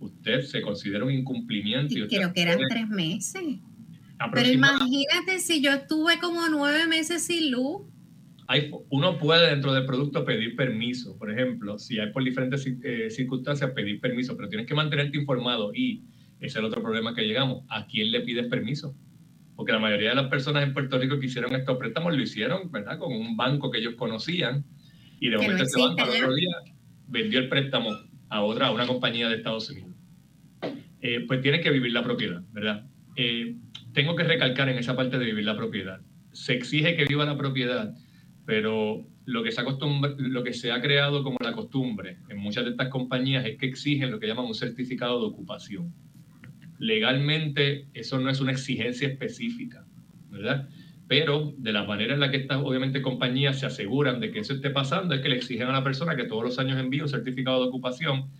[0.00, 1.94] usted se considera un incumplimiento.
[1.94, 3.42] Y, y creo que eran tres meses.
[4.32, 7.82] Pero imagínate si yo estuve como nueve meses sin luz.
[8.52, 13.08] Hay, uno puede dentro del producto pedir permiso, por ejemplo, si hay por diferentes eh,
[13.08, 16.02] circunstancias pedir permiso, pero tienes que mantenerte informado y
[16.40, 17.62] ese es el otro problema que llegamos.
[17.68, 18.96] ¿A quién le pides permiso?
[19.54, 22.72] Porque la mayoría de las personas en Puerto Rico que hicieron estos préstamos lo hicieron,
[22.72, 22.98] ¿verdad?
[22.98, 24.64] Con un banco que ellos conocían
[25.20, 26.56] y de momento ese banco al otro día
[27.06, 27.90] vendió el préstamo
[28.30, 29.94] a otra, a una compañía de Estados Unidos.
[31.02, 32.84] Eh, pues tiene que vivir la propiedad, ¿verdad?
[33.14, 33.54] Eh,
[33.92, 36.00] tengo que recalcar en esa parte de vivir la propiedad.
[36.32, 37.94] Se exige que viva la propiedad,
[38.50, 39.52] pero lo que,
[40.52, 44.18] se ha creado como la costumbre en muchas de estas compañías es que exigen lo
[44.18, 45.94] que llaman un certificado de ocupación.
[46.80, 49.86] Legalmente eso no es una exigencia específica,
[50.30, 50.68] ¿verdad?
[51.06, 54.54] Pero de la manera en la que estas, obviamente, compañías se aseguran de que eso
[54.54, 57.08] esté pasando es que le exigen a la persona que todos los años envíe un
[57.08, 58.30] certificado de ocupación.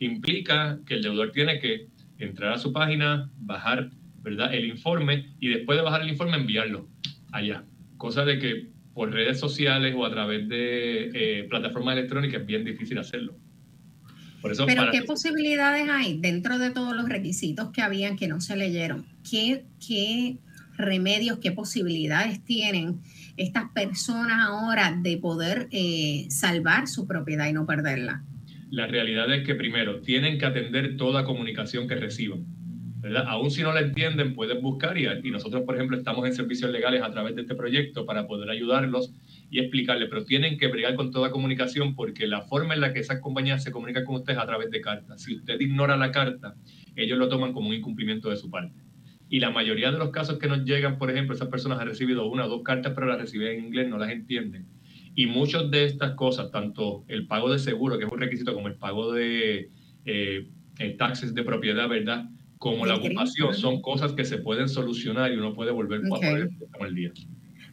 [0.00, 1.86] Implica que el deudor tiene que
[2.18, 3.90] entrar a su página, bajar
[4.20, 4.52] ¿verdad?
[4.52, 6.88] El informe y después de bajar el informe enviarlo
[7.30, 7.64] allá.
[7.98, 12.66] Cosa de que por redes sociales o a través de eh, plataformas electrónicas es bien
[12.66, 13.34] difícil hacerlo.
[14.42, 18.42] Por eso, Pero ¿qué posibilidades hay dentro de todos los requisitos que habían que no
[18.42, 19.06] se leyeron?
[19.26, 20.36] ¿Qué, qué
[20.76, 23.00] remedios, qué posibilidades tienen
[23.38, 28.22] estas personas ahora de poder eh, salvar su propiedad y no perderla?
[28.70, 32.44] La realidad es que primero tienen que atender toda comunicación que reciban
[33.00, 33.24] ¿verdad?
[33.28, 37.02] Aún si no la entienden, pueden buscar y, nosotros, por ejemplo, estamos en servicios legales
[37.02, 39.12] a través de este proyecto para poder ayudarlos
[39.50, 43.00] y explicarle, pero tienen que bregar con toda comunicación porque la forma en la que
[43.00, 45.22] esas compañías se comunican con ustedes es a través de cartas.
[45.22, 46.56] Si usted ignora la carta,
[46.94, 48.80] ellos lo toman como un incumplimiento de su parte.
[49.30, 52.26] Y la mayoría de los casos que nos llegan, por ejemplo, esas personas han recibido
[52.26, 54.66] una o dos cartas, pero las reciben en inglés, no las entienden.
[55.14, 58.68] Y muchas de estas cosas, tanto el pago de seguro, que es un requisito, como
[58.68, 59.70] el pago de
[60.04, 60.48] eh,
[60.78, 62.28] eh taxes de propiedad, ¿verdad?
[62.60, 66.50] Como la ocupación, son cosas que se pueden solucionar y uno puede volver a poner
[66.80, 67.12] el día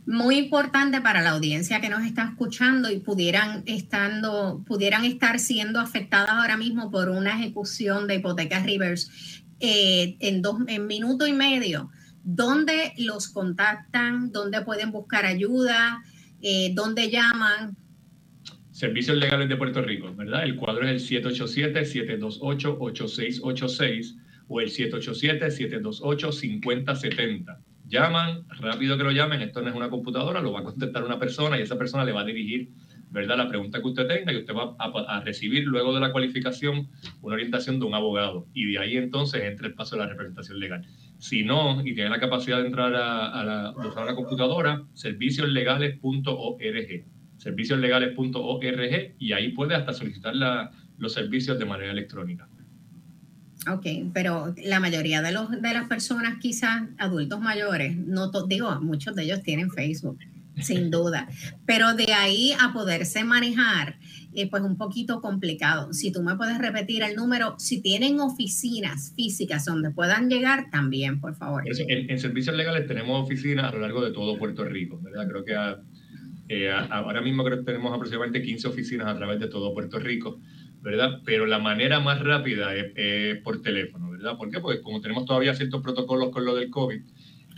[0.07, 5.81] muy importante para la audiencia que nos está escuchando y pudieran, estando, pudieran estar siendo
[5.81, 11.33] afectadas ahora mismo por una ejecución de hipotecas Rivers eh, en, dos, en minuto y
[11.33, 11.89] medio.
[12.23, 14.31] ¿Dónde los contactan?
[14.31, 16.01] ¿Dónde pueden buscar ayuda?
[16.41, 17.75] Eh, ¿Dónde llaman?
[18.71, 20.45] Servicios Legales de Puerto Rico, ¿verdad?
[20.45, 24.15] El cuadro es el 787-728-8686
[24.47, 30.59] o el 787-728-5070 llaman, rápido que lo llamen, esto no es una computadora, lo va
[30.59, 32.69] a contestar una persona y esa persona le va a dirigir,
[33.09, 33.37] ¿verdad?
[33.37, 36.89] La pregunta que usted tenga y usted va a, recibir luego de la cualificación
[37.21, 40.59] una orientación de un abogado y de ahí entonces entra el paso de la representación
[40.59, 40.85] legal.
[41.17, 47.05] Si no, y tiene la capacidad de entrar a, la, usar la computadora, servicioslegales.org,
[47.37, 50.33] servicioslegales.org y ahí puede hasta solicitar
[50.97, 52.49] los servicios de manera electrónica.
[53.69, 59.15] Ok, pero la mayoría de, los, de las personas, quizás adultos mayores, no digo, muchos
[59.15, 60.19] de ellos tienen Facebook,
[60.61, 61.27] sin duda,
[61.65, 63.97] pero de ahí a poderse manejar,
[64.33, 65.93] eh, pues un poquito complicado.
[65.93, 71.19] Si tú me puedes repetir el número, si tienen oficinas físicas donde puedan llegar, también,
[71.19, 71.63] por favor.
[71.67, 75.27] En, servicios legales tenemos oficinas a lo largo de todo Puerto Rico, ¿verdad?
[75.27, 75.53] Creo que
[76.49, 80.39] eh, ahora mismo creo que tenemos aproximadamente 15 oficinas a través de todo Puerto Rico.
[80.87, 81.19] ¿Verdad?
[81.25, 84.37] Pero la manera más rápida es, por teléfono, ¿verdad?
[84.37, 84.61] ¿Por qué?
[84.61, 87.01] Porque como tenemos todavía ciertos protocolos con lo del COVID,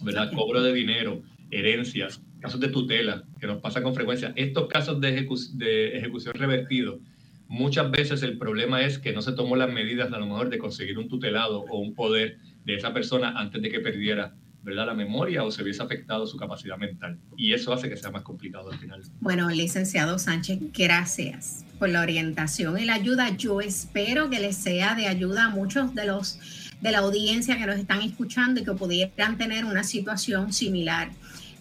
[0.03, 0.33] ¿verdad?
[0.33, 4.33] Cobro de dinero, herencias, casos de tutela, que nos pasa con frecuencia.
[4.37, 7.01] Estos casos de, de ejecución revertido,
[7.47, 10.59] muchas veces el problema es que no se tomó las medidas a lo mejor de
[10.59, 14.87] conseguir un tutelado o un poder de esa persona antes de que perdiera ¿verdad?
[14.87, 17.19] la memoria o se hubiese afectado su capacidad mental.
[17.37, 19.03] Y eso hace que sea más complicado al final.
[19.21, 23.37] Bueno, licenciado Sánchez, gracias por la orientación y la ayuda.
[23.37, 26.39] Yo espero que les sea de ayuda a muchos de los
[26.81, 31.13] de la audiencia que nos están escuchando y que pudieran tener una situación similar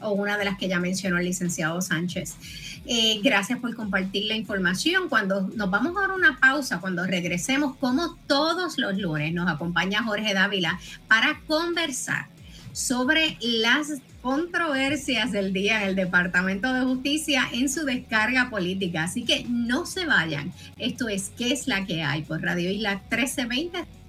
[0.01, 2.35] o una de las que ya mencionó el licenciado Sánchez.
[2.85, 5.07] Eh, gracias por compartir la información.
[5.09, 10.03] Cuando nos vamos a dar una pausa, cuando regresemos, como todos los lunes, nos acompaña
[10.03, 12.27] Jorge Dávila para conversar
[12.73, 19.03] sobre las controversias del día en el Departamento de Justicia en su descarga política.
[19.03, 20.53] Así que no se vayan.
[20.77, 22.21] Esto es ¿Qué es la que hay?
[22.23, 24.00] por Radio Isla 1320